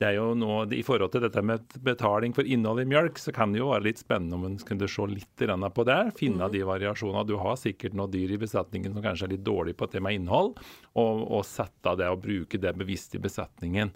det, 0.00 0.08
er 0.08 0.16
jo 0.16 0.30
nå, 0.38 0.62
I 0.72 0.80
forhold 0.86 1.12
til 1.12 1.26
dette 1.26 1.42
med 1.44 1.76
betaling 1.84 2.32
for 2.36 2.48
innhold 2.48 2.80
i 2.80 2.88
mjølk, 2.88 3.20
så 3.20 3.34
kan 3.36 3.52
det 3.52 3.60
jo 3.60 3.68
være 3.74 3.84
litt 3.90 4.00
spennende 4.00 4.40
om 4.40 4.48
en 4.48 4.56
kunne 4.56 4.88
se 4.88 5.08
litt 5.12 5.44
på 5.76 5.86
det. 5.90 6.00
Finne 6.16 6.48
mm. 6.48 6.52
de 6.56 6.64
variasjonene. 6.72 7.26
Du 7.28 7.36
har 7.42 7.60
sikkert 7.60 7.98
noen 7.98 8.14
dyr 8.16 8.32
i 8.32 8.40
besetningen 8.40 8.96
som 8.96 9.04
kanskje 9.04 9.28
er 9.28 9.36
litt 9.36 9.44
dårlig 9.44 9.76
på 9.76 9.90
det 9.92 10.00
med 10.00 10.16
innhold, 10.16 10.56
og, 10.96 11.26
og 11.28 11.44
sette 11.44 11.98
det 12.00 12.08
og 12.08 12.24
bruke 12.24 12.60
det 12.60 12.72
bevisst 12.80 13.18
i 13.18 13.20
besetningen. 13.20 13.92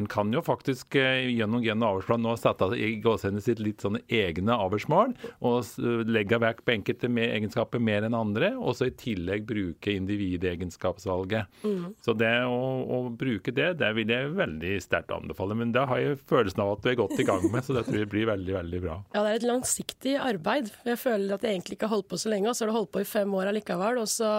For 0.00 0.06
kan 0.10 0.32
jo 0.32 0.40
faktisk 0.42 0.94
eh, 0.96 1.28
gjennom 1.30 1.62
gen- 1.64 1.82
og 1.82 1.96
avlsplan 1.96 2.22
nå 2.24 2.34
sette 2.40 2.68
i 2.76 2.94
gåsehendene 3.02 3.44
sitt 3.44 3.60
litt 3.62 3.82
sånne 3.84 4.00
egne 4.08 4.56
avlsmål, 4.56 5.14
og 5.46 6.08
legge 6.08 6.38
vekk 6.40 6.62
på 6.64 6.74
enkelte 6.74 7.10
egenskaper 7.10 7.82
mer 7.82 8.06
enn 8.06 8.16
andre, 8.16 8.52
og 8.56 8.76
så 8.78 8.88
i 8.88 8.94
tillegg 8.96 9.46
bruke 9.48 9.92
individegenskapsvalget. 9.92 11.50
Mm. 11.64 11.92
Så 12.04 12.14
det 12.18 12.32
å, 12.46 12.60
å, 12.84 13.02
bruke 13.20 13.52
det, 13.54 13.72
det 13.80 13.90
vil 13.98 14.12
jeg 14.12 14.32
veldig 14.38 14.74
sterkt 14.82 15.12
anbefale. 15.14 15.56
Men 15.58 15.74
det 15.74 15.86
har 15.90 16.00
jeg 16.02 16.20
følelsen 16.30 16.64
av 16.64 16.74
at 16.76 16.84
du 16.84 16.90
er 16.92 17.00
godt 17.00 17.20
i 17.20 17.26
gang 17.28 17.46
med, 17.50 17.64
så 17.66 17.76
det 17.76 17.84
tror 17.88 18.00
jeg 18.02 18.12
blir 18.12 18.30
veldig, 18.30 18.56
veldig 18.60 18.84
bra. 18.86 18.98
Ja, 19.14 19.24
det 19.24 19.30
er 19.30 19.40
et 19.40 19.48
langsiktig 19.48 20.14
arbeid. 20.22 20.70
Jeg 20.86 21.00
føler 21.00 21.34
at 21.34 21.44
jeg 21.44 21.58
egentlig 21.58 21.76
ikke 21.76 21.90
har 21.90 21.98
holdt 21.98 22.10
på 22.12 22.20
så 22.20 22.30
lenge, 22.32 22.50
og 22.50 22.56
så 22.56 22.64
har 22.64 22.70
du 22.70 22.78
holdt 22.78 22.92
på 22.94 23.02
i 23.02 23.08
fem 23.08 23.34
år 23.36 23.50
allikevel. 23.50 24.00
Og 24.00 24.08
så 24.08 24.30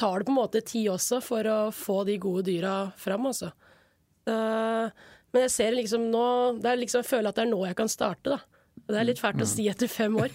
tar 0.00 0.20
det 0.20 0.28
på 0.28 0.34
en 0.34 0.40
måte 0.40 0.62
tid 0.66 0.90
også 0.92 1.20
for 1.24 1.48
å 1.48 1.58
få 1.74 2.02
de 2.08 2.18
gode 2.20 2.46
dyra 2.50 2.74
fram, 3.00 3.28
altså. 3.30 3.52
Uh, 4.28 4.90
men 5.30 5.46
jeg 5.46 5.52
ser 5.54 5.76
liksom 5.76 6.08
nå 6.12 6.24
det 6.60 6.68
er 6.72 6.80
liksom, 6.82 7.04
Jeg 7.04 7.08
føler 7.08 7.30
at 7.30 7.38
det 7.38 7.46
er 7.46 7.52
nå 7.52 7.60
jeg 7.68 7.76
kan 7.78 7.90
starte, 7.90 8.34
da. 8.34 8.60
Det 8.90 8.98
er 8.98 9.06
litt 9.06 9.20
fælt 9.22 9.42
å 9.44 9.46
si 9.46 9.66
etter 9.70 9.86
fem 9.90 10.16
år. 10.18 10.32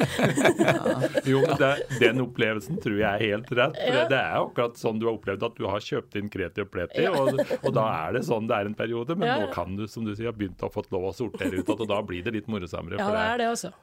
jo, 1.31 1.41
men 1.43 1.57
det, 1.59 1.69
Den 1.99 2.21
opplevelsen 2.23 2.77
tror 2.83 2.95
jeg 3.01 3.09
er 3.09 3.23
helt 3.33 3.49
rett. 3.51 3.79
For 3.79 3.97
ja. 3.97 4.05
Det 4.11 4.19
er 4.19 4.35
akkurat 4.37 4.79
sånn 4.79 5.01
du 5.01 5.07
har 5.09 5.17
opplevd 5.17 5.43
at 5.43 5.57
du 5.57 5.65
har 5.67 5.83
kjøpt 5.83 6.15
inn 6.21 6.29
kreti 6.31 6.63
og 6.63 6.69
pleti, 6.71 7.03
ja. 7.03 7.11
og, 7.11 7.41
og, 7.57 7.71
da 7.75 7.85
er 8.05 8.15
det 8.15 8.23
sånn 8.27 8.47
det 8.47 8.59
er 8.61 8.69
en 8.69 8.77
periode. 8.77 9.17
Men 9.19 9.27
ja. 9.27 9.39
nå 9.43 9.49
kan 9.55 9.75
du, 9.75 9.83
som 9.91 10.07
du 10.07 10.13
sier, 10.13 10.29
ha 10.31 10.35
begynt 10.35 10.63
å 10.63 10.71
fått 10.71 10.87
lov 10.95 11.09
å 11.09 11.15
sortere 11.15 11.59
ut, 11.59 11.73
og 11.73 11.83
da 11.89 11.99
blir 12.05 12.23
det 12.23 12.37
litt 12.37 12.47
morosammere. 12.51 13.01
Ja, 13.01 13.09
det 13.11 13.25
er 13.33 13.43
det 13.43 13.49
også. 13.57 13.73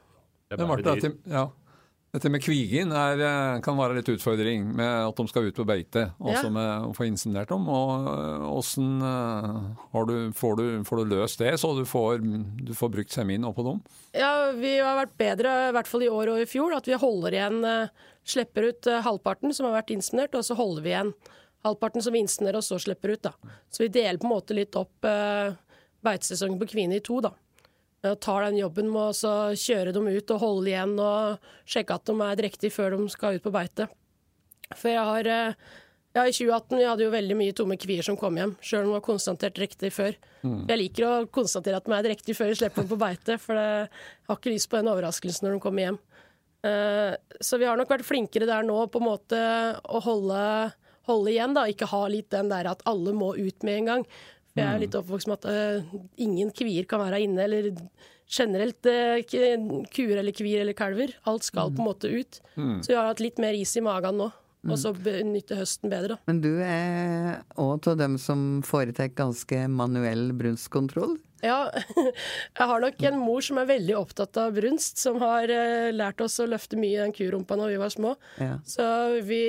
Det 0.49 0.57
er 0.57 0.69
bare 0.69 0.85
det, 0.85 1.13
ja. 1.29 1.45
Dette 2.13 2.29
med 2.29 2.43
kvigen 2.45 2.91
er, 2.93 3.17
eh, 3.25 3.59
kan 3.65 3.73
være 3.73 3.95
litt 3.97 4.09
utfordring 4.13 4.67
med 4.77 4.85
at 4.85 5.17
de 5.17 5.23
skal 5.31 5.47
ut 5.47 5.55
på 5.57 5.63
beite. 5.65 6.03
Også 6.21 6.45
ja. 6.45 6.51
med 6.53 6.85
å 6.85 6.91
få 6.93 7.07
inseminert 7.07 7.49
dem. 7.49 7.65
Og 7.65 8.51
Åssen 8.53 9.01
eh, 9.01 9.55
får, 9.89 10.05
du, 10.05 10.17
får, 10.37 10.61
du, 10.61 11.05
løst 11.09 11.41
det, 11.41 11.55
så 11.57 11.71
du 11.73 11.81
får, 11.89 12.21
du 12.69 12.69
får 12.77 12.91
brukt 12.93 13.15
semin 13.15 13.47
oppå 13.49 13.65
dem? 13.65 13.81
Ja, 14.13 14.51
vi 14.53 14.75
har 14.77 14.99
vært 14.99 15.17
bedre, 15.17 15.55
i 15.71 15.73
hvert 15.73 15.89
fall 15.89 16.05
i 16.05 16.11
år 16.13 16.35
og 16.35 16.43
i 16.43 16.49
fjor, 16.51 16.75
at 16.77 16.85
vi 16.85 17.01
holder 17.01 17.39
igjen 17.39 17.63
eh, 17.65 18.09
Slipper 18.23 18.69
ut 18.69 18.87
halvparten 19.03 19.51
som 19.51 19.65
har 19.67 19.81
vært 19.81 19.89
inseminert, 19.91 20.37
og 20.37 20.45
så 20.45 20.55
holder 20.55 20.85
vi 20.85 20.93
igjen 20.93 21.09
halvparten 21.65 22.05
som 22.05 22.13
vi 22.13 22.21
inseminerer, 22.23 22.61
og 22.61 22.63
så 22.63 22.77
slipper 22.79 23.17
ut. 23.17 23.25
da. 23.25 23.57
Så 23.73 23.83
vi 23.83 23.89
deler 23.91 24.21
på 24.21 24.29
en 24.29 24.31
måte 24.31 24.55
litt 24.55 24.77
opp 24.79 25.03
beitesesongen 25.03 26.61
på 26.61 26.69
kvinner 26.71 27.01
i 27.01 27.03
to, 27.03 27.17
da 27.25 27.33
tar 28.03 28.43
den 28.47 28.59
jobben 28.59 28.89
med 28.91 29.23
å 29.23 29.35
kjøre 29.55 29.93
dem 29.95 30.09
ut 30.11 30.33
og 30.35 30.41
holde 30.41 30.71
igjen 30.73 30.97
og 30.99 31.51
sjekke 31.63 31.95
at 31.95 32.09
de 32.09 32.15
er 32.25 32.39
drektige 32.41 32.75
før 32.75 32.97
de 32.97 33.07
skal 33.13 33.37
ut 33.37 33.45
på 33.45 33.53
beite. 33.53 33.87
For 34.73 34.91
jeg 34.91 35.05
har 35.07 35.29
eh, 35.29 35.71
ja, 36.13 36.27
I 36.27 36.33
2018 36.35 36.77
vi 36.77 36.85
hadde 36.85 37.05
jo 37.07 37.13
veldig 37.13 37.35
mye 37.39 37.55
tomme 37.57 37.77
kvier 37.81 38.05
som 38.05 38.17
kom 38.19 38.37
hjem, 38.37 38.53
sjøl 38.61 38.83
om 38.83 38.91
de 38.91 38.97
var 38.99 39.05
konstatert 39.05 39.55
drektige 39.57 39.93
før. 39.93 40.17
Mm. 40.43 40.59
Jeg 40.69 40.79
liker 40.81 41.07
å 41.07 41.13
konstatere 41.33 41.79
at 41.79 41.87
de 41.87 41.95
er 41.97 42.05
drektige 42.05 42.37
før 42.37 42.51
jeg 42.51 42.59
slipper 42.59 42.83
dem 42.83 42.91
på 42.91 42.99
beite, 43.01 43.37
for 43.41 43.57
jeg 43.57 43.87
har 44.29 44.37
ikke 44.37 44.53
lyst 44.53 44.69
på 44.69 44.77
den 44.77 44.91
overraskelsen 44.91 45.47
når 45.47 45.55
de 45.55 45.63
kommer 45.63 45.87
hjem. 45.87 45.97
Uh, 46.63 47.17
så 47.43 47.57
vi 47.59 47.65
har 47.67 47.79
nok 47.79 47.89
vært 47.91 48.07
flinkere 48.07 48.47
der 48.47 48.63
nå 48.63 48.77
på 48.93 49.01
en 49.01 49.07
måte 49.07 49.39
å 49.83 50.03
holde, 50.05 50.43
holde 51.09 51.33
igjen, 51.33 51.57
da. 51.57 51.65
Ikke 51.67 51.89
ha 51.91 52.05
litt 52.11 52.29
den 52.31 52.53
der 52.53 52.69
at 52.71 52.85
alle 52.87 53.15
må 53.17 53.33
ut 53.33 53.65
med 53.65 53.81
en 53.81 53.89
gang. 53.89 54.05
Jeg 54.53 54.65
er 54.67 54.75
mm. 54.77 54.81
litt 54.83 54.95
oppvokst 54.99 55.29
med 55.29 55.41
at 55.41 55.47
uh, 55.49 55.93
ingen 56.21 56.51
kvier 56.53 56.85
kan 56.89 57.01
være 57.01 57.23
inne, 57.25 57.47
eller 57.47 57.71
generelt 58.29 58.85
uh, 58.85 59.17
kuer 59.25 60.19
eller 60.21 60.35
kvier 60.35 60.61
eller 60.61 60.77
kalver. 60.77 61.15
Alt 61.29 61.47
skal 61.49 61.73
på 61.73 61.81
en 61.81 61.81
mm. 61.81 61.89
måte 61.89 62.11
ut. 62.13 62.39
Mm. 62.53 62.77
Så 62.85 62.93
vi 62.93 62.97
har 62.99 63.09
hatt 63.09 63.23
litt 63.23 63.41
mer 63.41 63.57
is 63.57 63.73
i 63.79 63.85
magen 63.85 64.21
nå. 64.21 64.29
Og 64.63 64.77
så 64.79 64.93
benytte 64.95 65.57
høsten 65.59 65.91
bedre. 65.91 66.15
Men 66.29 66.37
du 66.39 66.53
er 66.63 67.41
òg 67.59 67.83
av 67.91 67.97
dem 67.99 68.13
som 68.21 68.61
foretar 68.63 69.09
ganske 69.11 69.65
manuell 69.67 70.29
brunstkontroll? 70.39 71.17
Ja, 71.43 71.65
jeg 72.55 72.69
har 72.69 72.85
nok 72.85 73.03
en 73.09 73.19
mor 73.19 73.43
som 73.43 73.59
er 73.59 73.67
veldig 73.73 73.97
opptatt 73.99 74.39
av 74.39 74.55
brunst, 74.55 75.01
som 75.03 75.19
har 75.19 75.51
uh, 75.51 75.89
lært 75.91 76.23
oss 76.23 76.39
å 76.39 76.47
løfte 76.47 76.79
mye 76.79 76.95
i 76.95 77.01
den 77.01 77.15
kurumpa 77.17 77.59
når 77.59 77.73
vi 77.73 77.81
var 77.81 77.91
små. 77.91 78.13
Ja. 78.39 78.55
Så 78.63 78.85
vi, 79.27 79.43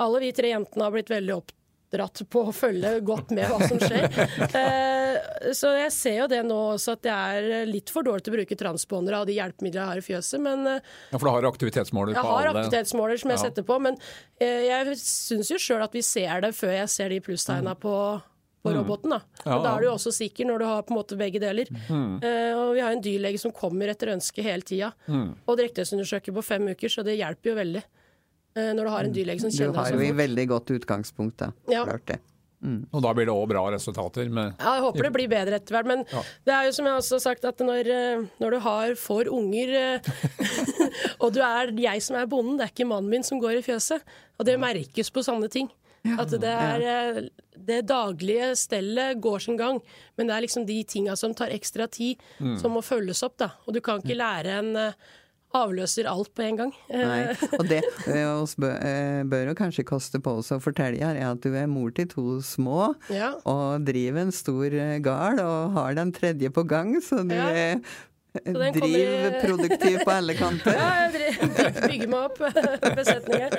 alle 0.00 0.22
vi 0.24 0.32
tre 0.38 0.54
jentene 0.54 0.88
har 0.88 0.96
blitt 0.96 1.12
veldig 1.12 1.36
opptatt 1.42 1.58
oppdratt 1.92 2.22
på 2.30 2.42
å 2.48 2.52
følge 2.54 3.00
godt 3.04 3.32
med 3.36 3.48
hva 3.50 3.68
som 3.68 3.80
skjer. 3.80 4.08
Eh, 4.52 5.52
så 5.56 5.70
jeg 5.76 5.92
ser 5.92 6.14
jo 6.22 6.26
det 6.30 6.40
nå 6.46 6.56
også 6.74 6.94
at 6.96 7.06
jeg 7.06 7.40
er 7.40 7.66
litt 7.68 7.90
for 7.92 8.04
dårlig 8.06 8.24
til 8.24 8.32
å 8.32 8.36
bruke 8.36 8.56
transpondere 8.58 9.20
av 9.20 9.26
de 9.28 9.34
hjelpemidlene 9.36 9.82
jeg 9.82 9.90
har 9.90 10.00
i 10.00 10.04
fjøset, 10.04 10.40
men 10.42 10.66
eh, 10.68 10.90
Ja, 11.10 11.18
for 11.18 11.26
du 11.26 11.30
har 11.32 11.46
aktivitetsmåler 11.48 12.16
på 12.16 12.20
alle? 12.22 12.28
Jeg 12.28 12.48
har 12.48 12.50
aktivitetsmåler 12.52 13.20
som 13.22 13.32
jeg 13.32 13.40
ja. 13.40 13.44
setter 13.44 13.66
på, 13.68 13.78
men 13.84 13.98
eh, 14.40 14.66
jeg 14.68 14.96
syns 15.02 15.52
jo 15.52 15.60
sjøl 15.60 15.84
at 15.84 15.96
vi 15.96 16.04
ser 16.06 16.44
det 16.44 16.52
før 16.56 16.74
jeg 16.76 16.92
ser 16.92 17.12
de 17.12 17.20
plusstegna 17.24 17.74
på 17.78 17.96
på 18.62 18.70
mm. 18.70 18.76
roboten. 18.78 19.10
Da 19.10 19.20
ja, 19.42 19.56
da 19.58 19.70
er 19.72 19.82
du 19.82 19.88
jo 19.88 19.94
også 19.96 20.12
sikker 20.14 20.46
når 20.46 20.62
du 20.62 20.66
har 20.68 20.84
på 20.86 20.94
en 20.94 20.98
måte 21.00 21.16
begge 21.18 21.40
deler. 21.42 21.66
Mm. 21.88 22.20
Uh, 22.22 22.52
og 22.60 22.68
vi 22.76 22.84
har 22.84 22.94
en 22.94 23.02
dyrlege 23.02 23.40
som 23.42 23.50
kommer 23.56 23.90
etter 23.90 24.12
ønske 24.12 24.44
hele 24.46 24.62
tida. 24.62 24.92
Mm. 25.10 25.32
Og 25.42 25.58
drektighetsundersøker 25.58 26.36
på 26.36 26.44
fem 26.46 26.70
uker, 26.70 26.92
så 26.92 27.02
det 27.02 27.16
hjelper 27.18 27.50
jo 27.50 27.56
veldig. 27.58 27.82
Eh, 28.52 28.74
når 28.76 28.84
du 28.84 28.92
har 28.92 29.08
en 29.08 29.14
dyrlege 29.16 29.44
som 29.44 29.52
kjenner 29.52 29.72
deg. 29.72 29.78
Du 29.78 29.80
har 29.80 29.96
jo 29.96 30.12
i 30.12 30.18
veldig 30.18 30.46
godt 30.50 30.74
utgangspunkt, 30.76 31.38
da. 31.40 31.52
Ja. 31.72 31.86
Klart 31.88 32.06
det. 32.10 32.20
Mm. 32.62 32.84
Og 32.94 33.02
da 33.02 33.10
blir 33.16 33.26
det 33.26 33.34
òg 33.34 33.48
bra 33.50 33.62
resultater? 33.74 34.28
Med... 34.30 34.52
Ja, 34.60 34.76
jeg 34.76 34.84
håper 34.84 35.08
det 35.08 35.12
blir 35.16 35.30
bedre 35.32 35.58
etter 35.58 35.76
hvert. 35.76 35.88
Men 35.90 36.04
ja. 36.12 36.22
det 36.46 36.54
er 36.54 36.66
jo 36.68 36.74
som 36.76 36.88
jeg 36.88 36.98
også 37.00 37.18
har 37.18 37.22
sagt, 37.24 37.46
at 37.48 37.62
når, 37.64 37.90
eh, 37.90 38.24
når 38.42 38.54
du 38.54 38.58
har 38.68 38.96
får 38.98 39.30
unger 39.34 39.76
eh, 39.80 40.10
Og 41.24 41.32
du 41.34 41.40
er 41.42 41.72
jeg 41.80 42.04
som 42.04 42.18
er 42.20 42.28
bonden, 42.30 42.58
det 42.58 42.68
er 42.68 42.74
ikke 42.74 42.88
mannen 42.88 43.10
min 43.10 43.26
som 43.26 43.40
går 43.42 43.58
i 43.58 43.64
fjøset. 43.66 44.04
Og 44.38 44.46
det 44.46 44.60
merkes 44.62 45.10
på 45.10 45.24
sånne 45.26 45.50
ting. 45.52 45.70
Ja, 46.02 46.16
at 46.24 46.32
det 46.42 46.50
er 46.50 47.28
Det 47.54 47.84
daglige 47.86 48.48
stellet 48.58 49.20
går 49.22 49.42
sin 49.44 49.58
gang, 49.58 49.78
men 50.18 50.26
det 50.26 50.34
er 50.34 50.42
liksom 50.42 50.64
de 50.66 50.80
tinga 50.82 51.14
som 51.18 51.34
tar 51.34 51.52
ekstra 51.54 51.86
tid, 51.86 52.18
mm. 52.42 52.56
som 52.58 52.74
må 52.74 52.82
følges 52.82 53.22
opp, 53.22 53.36
da. 53.38 53.52
Og 53.66 53.76
du 53.76 53.78
kan 53.84 54.02
ikke 54.02 54.18
lære 54.18 54.56
en 54.58 54.72
avløser 55.56 56.08
alt 56.10 56.32
på 56.36 56.44
en 56.46 56.60
gang. 56.60 56.72
Nei, 56.90 57.34
og 57.58 57.66
det 57.70 57.82
oss 58.28 58.54
eh, 58.58 59.22
bør 59.28 59.52
jo 59.52 59.56
kanskje 59.58 59.86
koste 59.88 60.20
på 60.22 60.38
oss 60.40 60.52
å 60.54 60.60
fortelle 60.62 61.02
her, 61.02 61.18
er 61.18 61.32
at 61.32 61.42
du 61.44 61.52
er 61.56 61.68
mor 61.70 61.92
til 61.96 62.08
to 62.10 62.26
små, 62.44 62.92
ja. 63.12 63.34
og 63.48 63.84
driver 63.88 64.26
en 64.26 64.32
stor 64.34 64.72
eh, 64.72 64.96
gard, 65.04 65.42
og 65.42 65.76
har 65.76 65.98
den 65.98 66.14
tredje 66.16 66.52
på 66.52 66.64
gang, 66.68 66.96
så 67.04 67.22
du 67.26 67.36
ja. 67.36 67.50
er 67.50 68.08
Driv 68.32 68.84
i... 68.84 69.40
produktiv 69.42 69.98
på 70.04 70.10
alle 70.10 70.34
kanter. 70.34 70.72
Ja, 70.80 70.86
jeg 71.12 71.74
bygger 71.76 72.08
meg 72.08 72.22
opp 72.30 72.38
besetninger. 72.96 73.56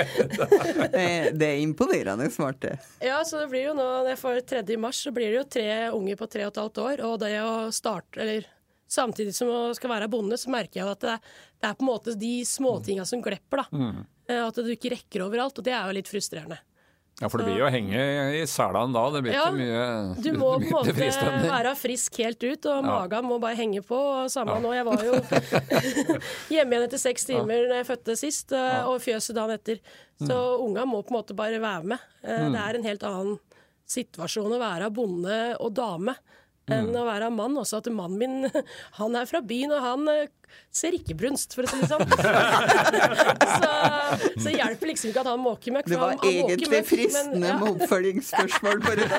det 1.37 1.49
er 1.49 1.59
imponerende 1.61 2.25
smart, 2.33 2.57
det. 2.63 2.73
Ja, 3.05 3.19
så 3.27 3.43
det 3.43 3.51
blir 3.51 3.67
jo 3.67 3.75
nå, 3.77 3.85
for 4.17 4.39
3. 4.41 4.63
mars, 4.81 5.03
så 5.05 5.13
blir 5.13 5.29
det 5.29 5.37
jo 5.37 5.45
tre 5.59 5.69
unger 5.93 6.17
på 6.17 6.29
tre 6.37 6.47
og 6.47 6.55
et 6.55 6.61
halvt 6.63 6.81
år. 6.87 7.05
Og 7.05 7.19
det 7.21 7.35
å 7.43 7.53
starte, 7.75 8.17
eller 8.23 8.49
samtidig 8.93 9.33
som 9.35 9.49
man 9.51 9.77
skal 9.77 9.91
være 9.95 10.09
bonde, 10.11 10.37
så 10.39 10.51
merker 10.53 10.81
jeg 10.81 10.91
at 10.91 11.05
det, 11.05 11.15
det 11.61 11.69
er 11.69 11.79
på 11.79 11.85
en 11.85 11.91
måte 11.91 12.17
de 12.19 12.35
småtinga 12.47 13.07
som 13.09 13.23
glepper. 13.23 13.63
da. 13.63 13.81
Mm. 13.81 14.03
Eh, 14.29 14.43
at 14.43 14.61
du 14.61 14.69
ikke 14.73 14.93
rekker 14.95 15.25
overalt, 15.25 15.57
og 15.59 15.65
det 15.65 15.75
er 15.75 15.89
jo 15.89 15.97
litt 15.97 16.11
frustrerende. 16.11 16.61
Ja, 17.21 17.29
for 17.29 17.39
det 17.39 17.45
blir 17.45 17.59
jo 17.61 17.65
å 17.67 17.71
henge 17.71 18.03
i 18.39 18.41
selene 18.49 18.89
da. 18.95 19.03
Det 19.13 19.19
blir 19.21 19.35
ja, 19.35 19.43
ikke 19.45 19.59
mye 19.59 20.23
Du 20.25 20.29
må 20.33 20.49
på 20.63 20.79
en 20.81 20.89
måte 20.89 21.43
være 21.45 21.73
frisk 21.77 22.17
helt 22.23 22.41
ut, 22.41 22.65
og 22.65 22.73
ja. 22.73 22.81
magen 22.87 23.27
må 23.29 23.37
bare 23.43 23.57
henge 23.59 23.83
på. 23.85 23.99
Samme 24.33 24.57
ja. 24.57 24.63
nå, 24.63 24.73
jeg 24.73 24.87
var 24.87 25.05
jo 25.05 25.19
hjemme 26.55 26.75
igjen 26.75 26.87
etter 26.87 27.01
seks 27.01 27.29
timer 27.29 27.69
da 27.69 27.81
jeg 27.81 27.89
fødte 27.91 28.17
sist, 28.19 28.55
eh, 28.57 28.81
og 28.89 28.97
fjøset 29.03 29.37
dagen 29.37 29.59
etter. 29.59 29.81
Så 30.23 30.33
mm. 30.33 30.65
unga 30.65 30.87
må 30.89 31.03
på 31.03 31.13
en 31.13 31.19
måte 31.19 31.37
bare 31.37 31.61
være 31.61 31.93
med. 31.93 32.07
Eh, 32.25 32.47
mm. 32.47 32.57
Det 32.57 32.63
er 32.65 32.79
en 32.79 32.89
helt 32.89 33.07
annen 33.11 33.37
situasjon 33.93 34.55
å 34.55 34.61
være 34.61 34.89
bonde 34.95 35.39
og 35.61 35.73
dame 35.77 36.17
enn 36.71 36.93
å 36.95 37.03
være 37.07 37.29
mann. 37.33 37.57
Også 37.59 37.81
at 37.81 37.89
mannen 37.93 38.17
min 38.19 38.63
han 38.99 39.15
er 39.19 39.25
fra 39.29 39.41
byen, 39.43 39.71
og 39.75 39.81
han 39.83 40.07
eh, 40.11 40.31
ser 40.73 40.93
ikke 40.95 41.15
brunst, 41.17 41.55
for 41.57 41.65
å 41.65 41.67
si 41.71 41.77
det 41.81 41.89
sånn. 41.89 42.05
så, 43.63 43.71
så 44.45 44.53
hjelper 44.53 44.91
liksom 44.91 45.11
ikke 45.11 45.23
at 45.23 45.31
han 45.31 45.41
måker 45.43 45.75
møkk. 45.77 45.89
Det 45.91 45.99
var 45.99 46.13
han, 46.13 46.21
han 46.23 46.29
egentlig 46.29 46.69
møkk, 46.69 46.75
men- 46.75 46.89
fristende 46.91 47.47
ja. 47.49 47.57
med 47.59 47.67
oppfølgingsspørsmål 47.73 48.77
på 48.85 48.91
det. 48.99 49.07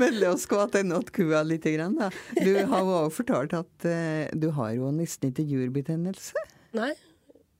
Men 0.00 0.18
la 0.20 0.32
oss 0.34 0.46
gå 0.48 0.58
tilbake 0.72 1.10
til 1.10 1.14
kua 1.20 1.42
litt. 1.46 1.64
Grann, 1.66 1.96
da. 1.98 2.12
Du 2.36 2.52
har 2.70 2.80
jo 2.84 2.92
også 3.00 3.16
fortalt 3.16 3.52
at 3.56 3.86
uh, 3.88 4.28
du 4.38 4.52
har 4.54 4.70
jo 4.76 4.92
nesten 4.94 5.32
ikke 5.32 5.42
jurbetennelse. 5.50 6.44
Nei, 6.76 6.92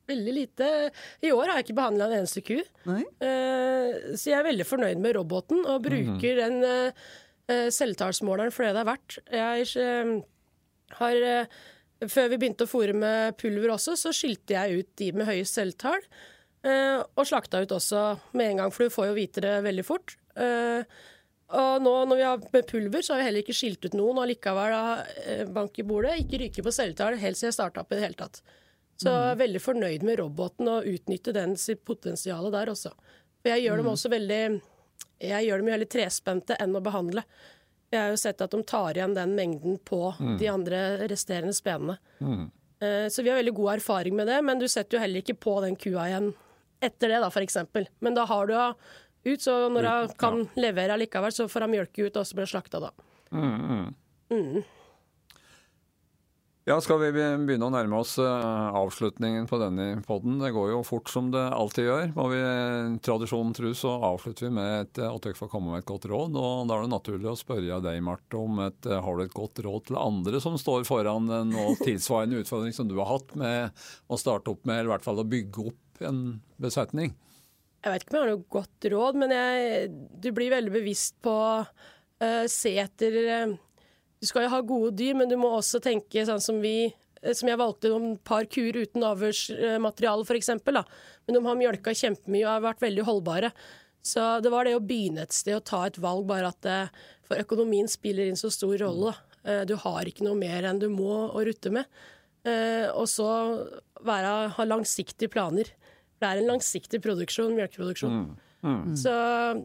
veldig 0.09 0.35
lite. 0.37 0.71
I 1.27 1.33
år 1.35 1.47
har 1.51 1.59
jeg 1.61 1.67
ikke 1.69 1.79
behandla 1.81 2.09
en 2.11 2.17
eneste 2.21 2.43
ku. 2.47 2.57
Nei? 2.89 3.03
Eh, 3.21 4.15
så 4.17 4.31
jeg 4.33 4.39
er 4.41 4.47
veldig 4.49 4.67
fornøyd 4.69 5.01
med 5.03 5.17
roboten 5.19 5.65
og 5.67 5.83
bruker 5.87 6.39
den 6.43 6.61
uh, 6.67 7.71
selvtallsmåleren 7.71 8.51
for 8.55 8.67
det 8.67 8.73
det 8.75 8.83
er 8.83 8.89
verdt. 8.89 9.19
Jeg 9.31 9.67
eh, 9.83 10.15
har 10.99 11.27
eh, 11.31 11.59
Før 12.11 12.27
vi 12.29 12.37
begynte 12.43 12.67
å 12.67 12.69
fòre 12.69 12.93
med 12.93 13.37
pulver 13.41 13.71
også, 13.73 13.95
så 13.97 14.11
skilte 14.13 14.53
jeg 14.53 14.83
ut 14.83 14.89
de 15.01 15.13
med 15.17 15.29
høyest 15.31 15.55
selvtall. 15.57 16.03
eh, 16.67 16.99
og 17.17 17.25
slakta 17.25 17.63
ut 17.63 17.73
også 17.73 18.03
med 18.37 18.51
en 18.51 18.59
gang, 18.65 18.73
for 18.75 18.85
du 18.85 18.93
får 18.93 19.07
jo 19.09 19.15
vite 19.17 19.41
det 19.41 19.55
veldig 19.65 19.85
fort. 19.87 20.17
Eh, 20.37 20.83
og 21.57 21.81
nå 21.81 21.95
når 22.11 22.19
vi 22.19 22.27
har 22.27 22.43
med 22.53 22.67
pulver, 22.69 23.01
så 23.07 23.15
har 23.15 23.23
vi 23.23 23.27
heller 23.29 23.45
ikke 23.47 23.55
skilt 23.57 23.87
ut 23.87 23.95
noen, 23.95 24.19
og 24.19 24.29
likevel 24.29 24.75
eh, 25.23 25.45
bank 25.47 25.79
i 25.79 25.87
bordet. 25.87 26.19
Ikke 26.25 26.43
ryke 26.43 26.65
på 26.67 26.75
selvtall 26.75 27.17
helt 27.23 27.39
siden 27.39 27.53
jeg 27.53 27.61
starta 27.61 27.81
opp 27.85 27.95
i 27.95 27.97
det 28.01 28.05
hele 28.09 28.19
tatt. 28.19 28.43
Så 28.97 29.13
jeg 29.13 29.33
er 29.35 29.43
veldig 29.43 29.61
fornøyd 29.61 30.07
med 30.09 30.19
roboten 30.23 30.71
og 30.73 30.87
utnytte 30.89 31.35
den 31.37 31.57
sitt 31.61 31.83
potensial 31.85 32.49
der 32.55 32.73
også. 32.73 32.95
For 33.43 33.53
jeg 33.53 33.67
gjør 33.67 33.83
dem 33.83 33.91
også 33.93 34.11
veldig 34.13 34.41
Jeg 35.21 35.47
gjør 35.47 35.63
dem 35.63 35.71
veldig 35.73 35.89
trespente 35.93 36.57
enn 36.61 36.77
å 36.77 36.85
behandle. 36.85 37.23
Jeg 37.93 38.01
har 38.03 38.11
jo 38.13 38.21
sett 38.21 38.43
at 38.45 38.53
de 38.53 38.63
tar 38.67 38.97
igjen 38.97 39.15
den 39.17 39.35
mengden 39.37 39.79
på 39.85 40.01
de 40.41 40.49
andre 40.51 40.81
resterende 41.09 41.55
spenene. 41.57 41.97
Mm. 42.21 42.49
Så 43.09 43.23
vi 43.23 43.31
har 43.31 43.39
veldig 43.39 43.55
god 43.57 43.77
erfaring 43.79 44.17
med 44.19 44.29
det, 44.29 44.41
men 44.45 44.61
du 44.61 44.67
setter 44.69 44.99
jo 44.99 45.01
heller 45.01 45.23
ikke 45.23 45.39
på 45.41 45.55
den 45.65 45.79
kua 45.81 46.09
igjen 46.11 46.33
etter 46.85 47.09
det, 47.09 47.21
da, 47.23 47.31
eksempel. 47.41 47.87
Men 48.05 48.17
da 48.19 48.27
har 48.29 48.49
du 48.51 48.53
henne 48.53 48.75
ut, 49.27 49.43
så 49.43 49.55
når 49.73 49.89
hun 49.89 50.13
kan 50.21 50.43
levere 50.55 50.99
likevel, 51.01 51.33
så 51.33 51.49
får 51.49 51.65
hun 51.65 51.73
mjølke 51.73 52.07
ut, 52.07 52.19
og 52.21 52.27
så 52.29 52.37
blir 52.37 52.47
hun 52.47 52.53
slakta 52.53 52.83
da. 52.85 52.93
Ja, 56.67 56.81
skal 56.83 56.99
vi 56.99 57.13
begynne 57.15 57.69
å 57.69 57.71
nærme 57.71 58.01
oss 58.03 58.17
eh, 58.19 58.65
avslutningen 58.75 59.45
på 59.47 59.59
denne 59.61 60.01
podden? 60.03 60.41
Det 60.43 60.49
går 60.51 60.73
jo 60.73 60.81
fort 60.83 61.07
som 61.13 61.29
det 61.31 61.45
alltid 61.55 61.85
gjør. 61.87 62.09
Må 62.17 62.25
vi 62.33 62.41
tradisjonen 63.07 63.53
tru 63.55 63.69
så 63.79 63.93
avslutter 64.09 64.49
vi 64.49 64.57
med 64.57 64.71
et, 64.81 64.99
eh, 64.99 65.07
at 65.07 65.23
dere 65.23 65.39
får 65.39 65.53
komme 65.53 65.71
med 65.71 65.85
et 65.85 65.87
godt 65.87 66.09
råd. 66.11 66.35
Og 66.35 66.65
da 66.67 66.75
er 66.75 66.83
det 66.83 66.91
naturlig 66.91 67.29
å 67.31 67.37
spørre 67.39 67.79
deg, 67.85 68.01
Marte, 68.03 68.41
om 68.41 68.59
et, 68.65 68.81
eh, 68.83 68.99
har 68.99 69.15
du 69.15 69.23
et 69.23 69.37
godt 69.37 69.61
råd 69.63 69.85
til 69.87 69.99
andre 70.01 70.41
som 70.43 70.57
står 70.59 70.83
foran 70.89 71.31
en 71.37 71.55
tilsvarende 71.87 72.43
utfordring 72.43 72.75
som 72.75 72.91
du 72.91 72.97
har 72.99 73.13
hatt 73.13 73.37
med 73.39 73.87
å 74.11 74.19
starte 74.19 74.51
opp 74.51 74.67
med, 74.67 74.81
eller 74.81 74.91
i 74.91 74.95
hvert 74.97 75.07
fall 75.07 75.23
å 75.23 75.29
bygge 75.37 75.69
opp 75.71 76.03
en 76.11 76.25
besetning? 76.59 77.15
Jeg 77.87 77.95
vet 77.95 78.03
ikke 78.09 78.11
om 78.11 78.19
jeg 78.19 78.27
har 78.27 78.33
noe 78.33 78.51
godt 78.57 78.91
råd, 78.97 79.21
men 79.23 79.37
jeg, 79.39 79.95
du 80.19 80.33
blir 80.35 80.51
veldig 80.51 80.75
bevisst 80.81 81.15
på 81.23 81.31
å 81.31 82.35
se 82.51 82.75
etter 82.83 83.23
eh, 83.23 83.57
Du 84.27 84.31
skal 84.33 84.43
jo 84.49 84.51
ha 84.57 84.59
gode 84.67 84.91
dyr, 84.99 85.15
men 85.15 85.31
du 85.31 85.37
må 85.39 85.53
også 85.55 85.79
tenke 85.85 86.25
sånn 86.27 86.43
som 86.43 86.57
vi 86.59 86.89
eh, 87.23 87.31
som 87.37 87.47
jeg 87.47 87.61
valgte 87.61 87.93
noen 87.93 88.17
par 88.27 88.49
kuer 88.51 88.75
uten 88.83 89.05
avhørsmateriale 89.07 90.27
f.eks. 90.27 90.51
Men 90.67 91.37
de 91.37 91.43
har 91.45 91.59
mjølka 91.61 91.95
kjempemye 91.95 92.43
og 92.43 92.51
har 92.57 92.65
vært 92.65 92.83
veldig 92.83 93.05
holdbare. 93.07 93.53
Så 94.07 94.25
det 94.43 94.51
var 94.51 94.67
det 94.67 94.75
å 94.79 94.83
begynne 94.83 95.23
et 95.27 95.35
sted 95.35 95.55
og 95.61 95.65
ta 95.67 95.85
et 95.87 96.01
valg, 96.03 96.27
bare 96.27 96.51
at 96.51 96.59
det, 96.67 96.81
For 97.27 97.39
økonomien 97.43 97.87
spiller 97.91 98.27
inn 98.31 98.39
så 98.39 98.51
stor 98.55 98.75
rolle. 98.83 99.15
Eh, 99.47 99.63
Du 99.67 99.77
har 99.83 100.11
ikke 100.11 100.27
noe 100.27 100.39
mer 100.39 100.67
enn 100.67 100.83
du 100.83 100.89
må 100.91 101.31
å 101.31 101.47
rutte 101.47 101.71
med. 101.75 101.87
Eh, 102.47 102.91
Og 102.91 103.07
så 103.11 103.31
være, 104.03 104.35
ha 104.59 104.67
langsiktige 104.67 105.31
planer. 105.31 105.71
Det 106.19 106.27
er 106.27 106.43
en 106.43 106.51
langsiktig 106.51 106.99
produksjon, 107.03 107.55
melkeproduksjon. 107.55 108.19
Så 108.99 109.13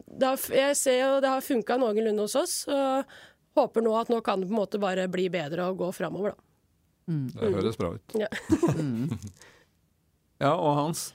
det 0.06 0.26
har, 0.28 0.42
jeg 0.54 0.76
ser 0.78 0.98
jo 1.00 1.20
det 1.24 1.30
har 1.32 1.40
funka 1.42 1.74
noenlunde 1.80 2.22
hos 2.22 2.36
oss. 2.38 2.56
Og 2.70 3.04
håper 3.58 3.84
nå 3.84 3.92
at 3.98 4.08
nå 4.12 4.20
kan 4.24 4.40
det 4.40 4.48
på 4.50 4.54
en 4.56 4.60
måte 4.62 4.80
bare 4.82 5.08
bli 5.12 5.28
bedre 5.32 5.68
og 5.70 5.78
gå 5.82 5.90
framover, 5.96 6.34
da. 6.36 6.48
Det 7.12 7.50
høres 7.56 7.76
bra 7.80 7.94
ut. 7.96 8.16
Ja. 8.18 8.28
Ja, 10.42 10.56
og 10.58 10.72
Hans? 10.74 11.12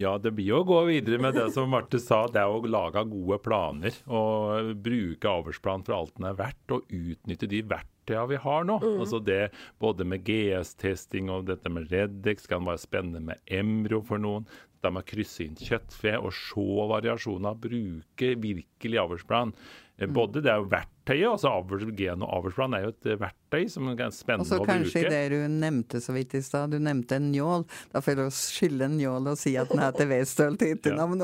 Ja, 0.00 0.16
det 0.18 0.32
blir 0.34 0.48
jo 0.48 0.62
å 0.62 0.66
gå 0.66 0.78
videre 0.88 1.20
med 1.22 1.36
det 1.36 1.50
som 1.54 1.68
Marte 1.70 2.00
sa. 2.02 2.22
Det 2.32 2.40
er 2.40 2.50
å 2.50 2.62
lage 2.66 3.02
gode 3.10 3.36
planer 3.44 3.94
og 4.10 4.72
bruke 4.82 5.28
avlsplan 5.30 5.84
for 5.86 5.98
alt 5.98 6.14
den 6.16 6.30
er 6.30 6.38
verdt, 6.38 6.72
og 6.74 6.88
utnytte 6.88 7.46
de 7.50 7.60
verktøyene 7.70 8.30
vi 8.32 8.40
har 8.42 8.64
nå. 8.66 8.78
Altså 9.04 9.20
det 9.22 9.52
Både 9.84 10.06
med 10.08 10.24
GS-testing 10.26 11.30
og 11.30 11.44
dette 11.50 11.70
med 11.70 11.92
Redex 11.92 12.48
kan 12.50 12.64
være 12.66 12.82
spennende 12.82 13.22
med 13.28 13.44
Emro 13.46 14.00
for 14.08 14.22
noen. 14.22 14.48
Det 14.82 14.90
med 14.92 15.04
å 15.04 15.08
krysse 15.12 15.44
inn 15.46 15.54
kjøttfe 15.60 16.16
og 16.18 16.32
se 16.36 16.66
variasjoner. 16.90 17.60
Bruke 17.60 18.34
virkelig 18.40 19.00
avlsplan. 19.04 19.54
Eh, 19.96 20.08
Både 20.10 20.42
det 20.44 20.50
er 20.52 20.64
jo 20.64 20.72
verktøyet, 21.04 21.30
altså 21.30 21.50
avls, 21.52 21.84
gen- 21.96 22.22
og 22.24 22.30
avlsplan 22.38 22.74
er 22.74 22.82
jo 22.86 22.88
et 22.94 23.06
eh, 23.12 23.18
verktøy 23.20 23.68
som 23.70 23.88
er 23.90 23.96
ganske 23.98 24.22
Og 24.22 24.24
spennende 24.24 24.48
så 24.48 24.58
å 24.60 24.66
kanskje 24.66 25.02
bruke. 25.04 25.10
det 25.10 25.30
du 25.30 25.48
nevnte 25.52 26.00
så 26.00 26.12
vidt 26.16 26.34
i 26.34 26.40
stad, 26.42 26.70
du 26.72 26.78
nevnte 26.78 27.16
en 27.16 27.30
njål. 27.32 27.66
Da 27.92 28.00
får 28.00 28.16
du 28.16 28.24
skylde 28.32 28.84
en 28.88 28.96
njål 28.98 29.28
og 29.34 29.38
si 29.38 29.52
at 29.60 29.68
den 29.68 29.80
er 29.84 29.92
til 29.92 30.08
Westøl 30.08 30.56
til 30.58 30.74
etternavn. 30.74 31.22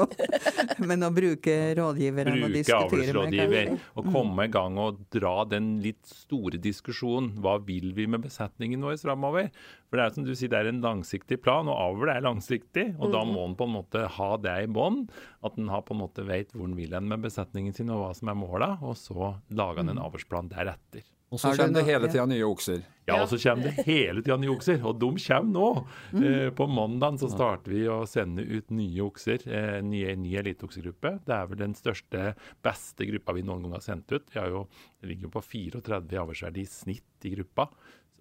Men 0.86 1.02
å 1.02 1.10
bruke 1.14 1.56
rådgiveren 1.80 2.44
og 2.44 2.52
diskutere 2.54 3.24
med 3.24 3.38
kanskje. 3.40 3.80
og 3.96 4.12
komme 4.12 4.44
i 4.46 4.52
gang 4.52 4.78
og 4.78 5.00
dra 5.10 5.44
den 5.48 5.78
litt 5.82 6.04
store 6.06 6.60
diskusjonen. 6.60 7.32
Hva 7.40 7.56
vil 7.64 7.92
vi 7.96 8.06
med 8.06 8.22
besetningen 8.28 8.80
vår 8.84 9.00
framover? 9.00 9.50
For 9.90 9.98
det 9.98 10.04
er 10.06 10.14
som 10.14 10.24
du 10.24 10.34
sier, 10.38 10.52
det 10.52 10.58
er 10.60 10.68
en 10.70 10.82
langsiktig 10.84 11.40
plan, 11.42 11.66
og 11.66 11.74
avl 11.74 12.12
er 12.12 12.22
langsiktig. 12.22 12.92
Og 13.02 13.10
da 13.10 13.24
må 13.26 13.42
en 13.48 13.56
på 13.58 13.66
en 13.66 13.74
måte 13.74 14.04
ha 14.06 14.30
det 14.38 14.54
i 14.62 14.68
bånn. 14.70 15.08
At 15.46 15.56
en 15.56 15.70
har 15.72 15.84
på 15.86 15.94
en 15.96 16.02
måte 16.02 16.24
vet 16.28 16.52
hvor 16.52 16.68
en 16.68 16.76
vil 16.76 16.92
hen 16.96 17.08
med 17.08 17.22
besetningen 17.24 17.76
sin 17.76 17.92
og 17.92 18.02
hva 18.02 18.10
som 18.16 18.28
er 18.28 18.36
måla, 18.36 18.74
og 18.84 18.98
så 19.00 19.34
lager 19.48 19.84
en 19.84 19.94
en 19.94 20.04
avlsplan 20.04 20.50
deretter. 20.52 21.06
Og 21.30 21.38
så 21.38 21.52
kommer 21.54 21.78
det 21.78 21.86
hele 21.86 22.08
tida 22.10 22.24
nye 22.26 22.42
okser. 22.42 22.80
Ja, 23.06 23.20
og 23.22 23.28
så 23.30 23.38
kommer 23.38 23.68
det 23.70 23.84
hele 23.86 24.22
tida 24.22 24.34
nye 24.40 24.50
okser, 24.50 24.80
og 24.86 24.96
de 24.98 25.10
kommer 25.22 25.52
nå. 25.54 25.68
Mm. 26.10 26.24
Eh, 26.26 26.48
på 26.58 26.66
mandag 26.66 27.20
så 27.22 27.28
starter 27.30 27.70
vi 27.70 27.84
å 27.90 28.00
sende 28.10 28.42
ut 28.42 28.72
nye 28.74 29.04
okser, 29.04 29.46
eh, 29.46 29.78
nye, 29.86 30.16
ny 30.18 30.34
eliteoksegruppe. 30.42 31.14
Det 31.26 31.36
er 31.36 31.46
vel 31.52 31.62
den 31.62 31.76
største, 31.78 32.32
beste 32.66 33.06
gruppa 33.12 33.36
vi 33.38 33.46
noen 33.46 33.62
gang 33.66 33.78
har 33.78 33.86
sendt 33.86 34.10
ut. 34.10 34.26
Vi 34.34 34.42
har 34.42 34.50
jo, 34.50 34.64
det 34.98 35.12
ligger 35.12 35.28
jo 35.28 35.34
på 35.36 35.44
34 35.46 36.18
avlsverdi 36.24 36.66
i 36.66 36.70
snitt 36.70 37.30
i 37.30 37.34
gruppa. 37.36 37.68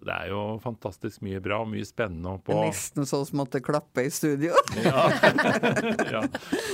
Så 0.00 0.06
det 0.08 0.14
er 0.16 0.30
jo 0.32 0.42
fantastisk 0.64 1.20
mye 1.26 1.42
bra 1.44 1.58
og 1.60 1.68
mye 1.68 1.84
spennende. 1.84 2.32
og 2.32 2.40
Det 2.40 2.48
På, 2.48 2.62
nesten 2.64 3.04
så 3.04 3.20
vi 3.28 3.36
måtte 3.36 3.60
klappe 3.60 4.06
i 4.08 4.10
studio. 4.10 4.56
ja. 4.86 5.10
ja. 5.12 6.22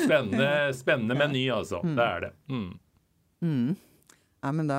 Spennende, 0.04 0.50
spennende 0.78 1.18
meny, 1.18 1.48
altså. 1.50 1.82
Det 1.82 2.06
er 2.06 2.28
det. 2.28 2.32
Mm. 2.46 3.74
Ja, 4.46 4.52
men 4.54 4.68
da 4.70 4.78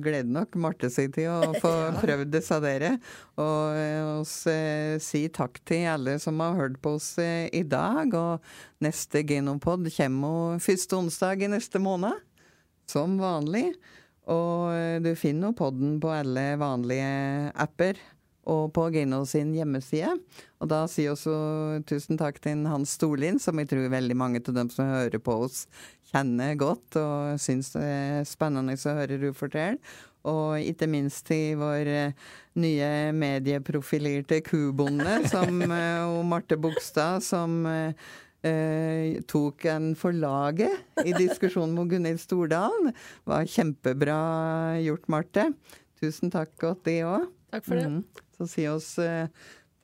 gleder 0.00 0.30
nok 0.32 0.56
Marte 0.56 0.88
seg 0.88 1.12
til 1.12 1.28
å 1.28 1.52
få 1.60 1.70
prøvd 2.00 2.32
disse 2.32 2.56
dere. 2.64 2.94
Og 3.36 3.76
eh, 3.76 4.00
oss 4.22 4.34
eh, 4.48 4.96
si 5.04 5.26
takk 5.28 5.60
til 5.68 5.84
alle 5.92 6.16
som 6.22 6.40
har 6.40 6.56
hørt 6.56 6.78
på 6.80 6.94
oss 6.96 7.12
eh, 7.20 7.50
i 7.52 7.60
dag. 7.60 8.08
Og 8.16 8.84
neste 8.84 9.20
Genopod 9.28 9.90
kommer 9.98 10.62
første 10.64 10.96
onsdag 10.96 11.44
i 11.44 11.52
neste 11.52 11.82
måned. 11.82 12.24
Som 12.88 13.20
vanlig. 13.20 13.74
Og 14.30 14.72
eh, 14.76 14.98
du 15.02 15.12
finner 15.18 15.50
jo 15.50 15.58
podden 15.64 15.96
på 16.02 16.10
alle 16.14 16.52
vanlige 16.60 17.52
apper. 17.58 18.00
Og 18.42 18.72
på 18.74 18.88
Gino 18.90 19.20
sin 19.28 19.52
hjemmeside. 19.54 20.16
Og 20.58 20.66
da 20.70 20.80
sier 20.90 21.12
også 21.12 21.34
tusen 21.86 22.18
takk 22.18 22.40
til 22.42 22.64
Hans 22.66 22.96
Storlien, 22.98 23.38
som 23.38 23.60
jeg 23.60 23.70
tror 23.70 23.92
veldig 23.92 24.16
mange 24.18 24.40
av 24.42 24.56
dem 24.56 24.70
som 24.72 24.90
hører 24.90 25.22
på 25.22 25.36
oss, 25.44 25.68
kjenner 26.10 26.56
godt 26.58 26.98
og 26.98 27.38
syns 27.40 27.70
det 27.76 27.84
er 27.86 28.26
spennende 28.26 28.74
å 28.74 28.96
høre 28.98 29.20
du 29.22 29.28
fortelle. 29.30 29.78
Og 30.26 30.58
ikke 30.58 30.86
minst 30.90 31.24
til 31.30 31.54
vår 31.62 31.88
eh, 31.90 32.18
nye 32.58 32.90
medieprofilerte 33.14 34.42
kubonde, 34.46 35.20
som 35.30 35.62
eh, 35.62 36.18
Marte 36.26 36.58
Bogstad, 36.58 37.22
som 37.22 37.62
eh, 38.46 39.20
tok 39.30 39.64
en 39.70 39.92
for 39.98 40.12
laget 40.16 41.02
i 41.06 41.14
diskusjonen 41.16 41.74
med 41.76 41.90
Gunhild 41.92 42.20
Stordalen. 42.22 42.92
Var 43.28 43.48
kjempebra 43.50 44.20
gjort, 44.82 45.08
Marte. 45.12 45.48
Tusen 46.02 46.32
takk 46.34 46.54
godt, 46.60 46.84
det 46.88 47.00
òg. 47.06 47.28
Takk 47.52 47.66
for 47.68 47.78
det. 47.78 47.88
Mm. 47.90 48.24
Så 48.38 48.48
si 48.50 48.64
oss 48.66 48.88
eh, 49.02 49.28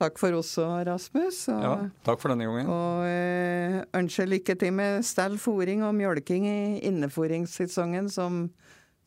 takk 0.01 0.17
for 0.19 0.35
oss 0.39 0.51
og 0.63 0.81
Rasmus. 0.87 1.43
Og, 1.53 1.61
Ja, 1.63 1.75
takk 2.07 2.19
for 2.23 2.33
denne 2.33 2.47
gangen. 2.49 2.67
og 2.71 3.05
eh, 3.07 3.79
ønsker 3.99 4.27
lykke 4.31 4.55
til 4.59 4.73
med 4.75 5.05
stell 5.07 5.37
fòring 5.39 5.83
og 5.87 5.95
mjølking 5.95 6.47
i 6.49 6.59
innefòringssesongen 6.89 8.09
som 8.11 8.49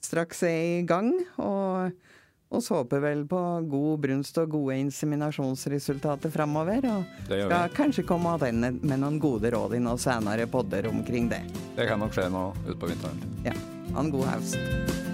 straks 0.03 0.43
er 0.47 0.81
i 0.81 0.87
gang. 0.87 1.13
Og, 1.39 1.93
oss 2.57 2.69
håper 2.73 3.03
vel 3.05 3.25
på 3.29 3.41
god 3.71 4.03
brunst 4.05 4.39
og 4.43 4.51
gode 4.57 4.79
inseminasjonsresultater 4.83 6.33
framover. 6.33 6.87
Og 6.93 7.29
skal 7.29 7.77
kanskje 7.77 8.07
komme 8.09 8.37
tilbake 8.39 8.73
med 8.83 9.03
noen 9.05 9.21
gode 9.23 9.53
råd 9.55 9.77
i 9.79 9.83
noen 9.83 10.01
senere 10.01 10.49
podder 10.51 10.91
omkring 10.93 11.31
det. 11.33 11.43
Det 11.77 11.89
kan 11.89 12.03
nok 12.03 12.15
skje 12.17 12.29
nå 12.33 12.49
utpå 12.75 12.93
vinteren. 12.93 13.25
Ja. 13.47 13.57
Ha 13.93 14.05
en 14.05 14.13
god 14.13 14.29
høst. 14.35 15.12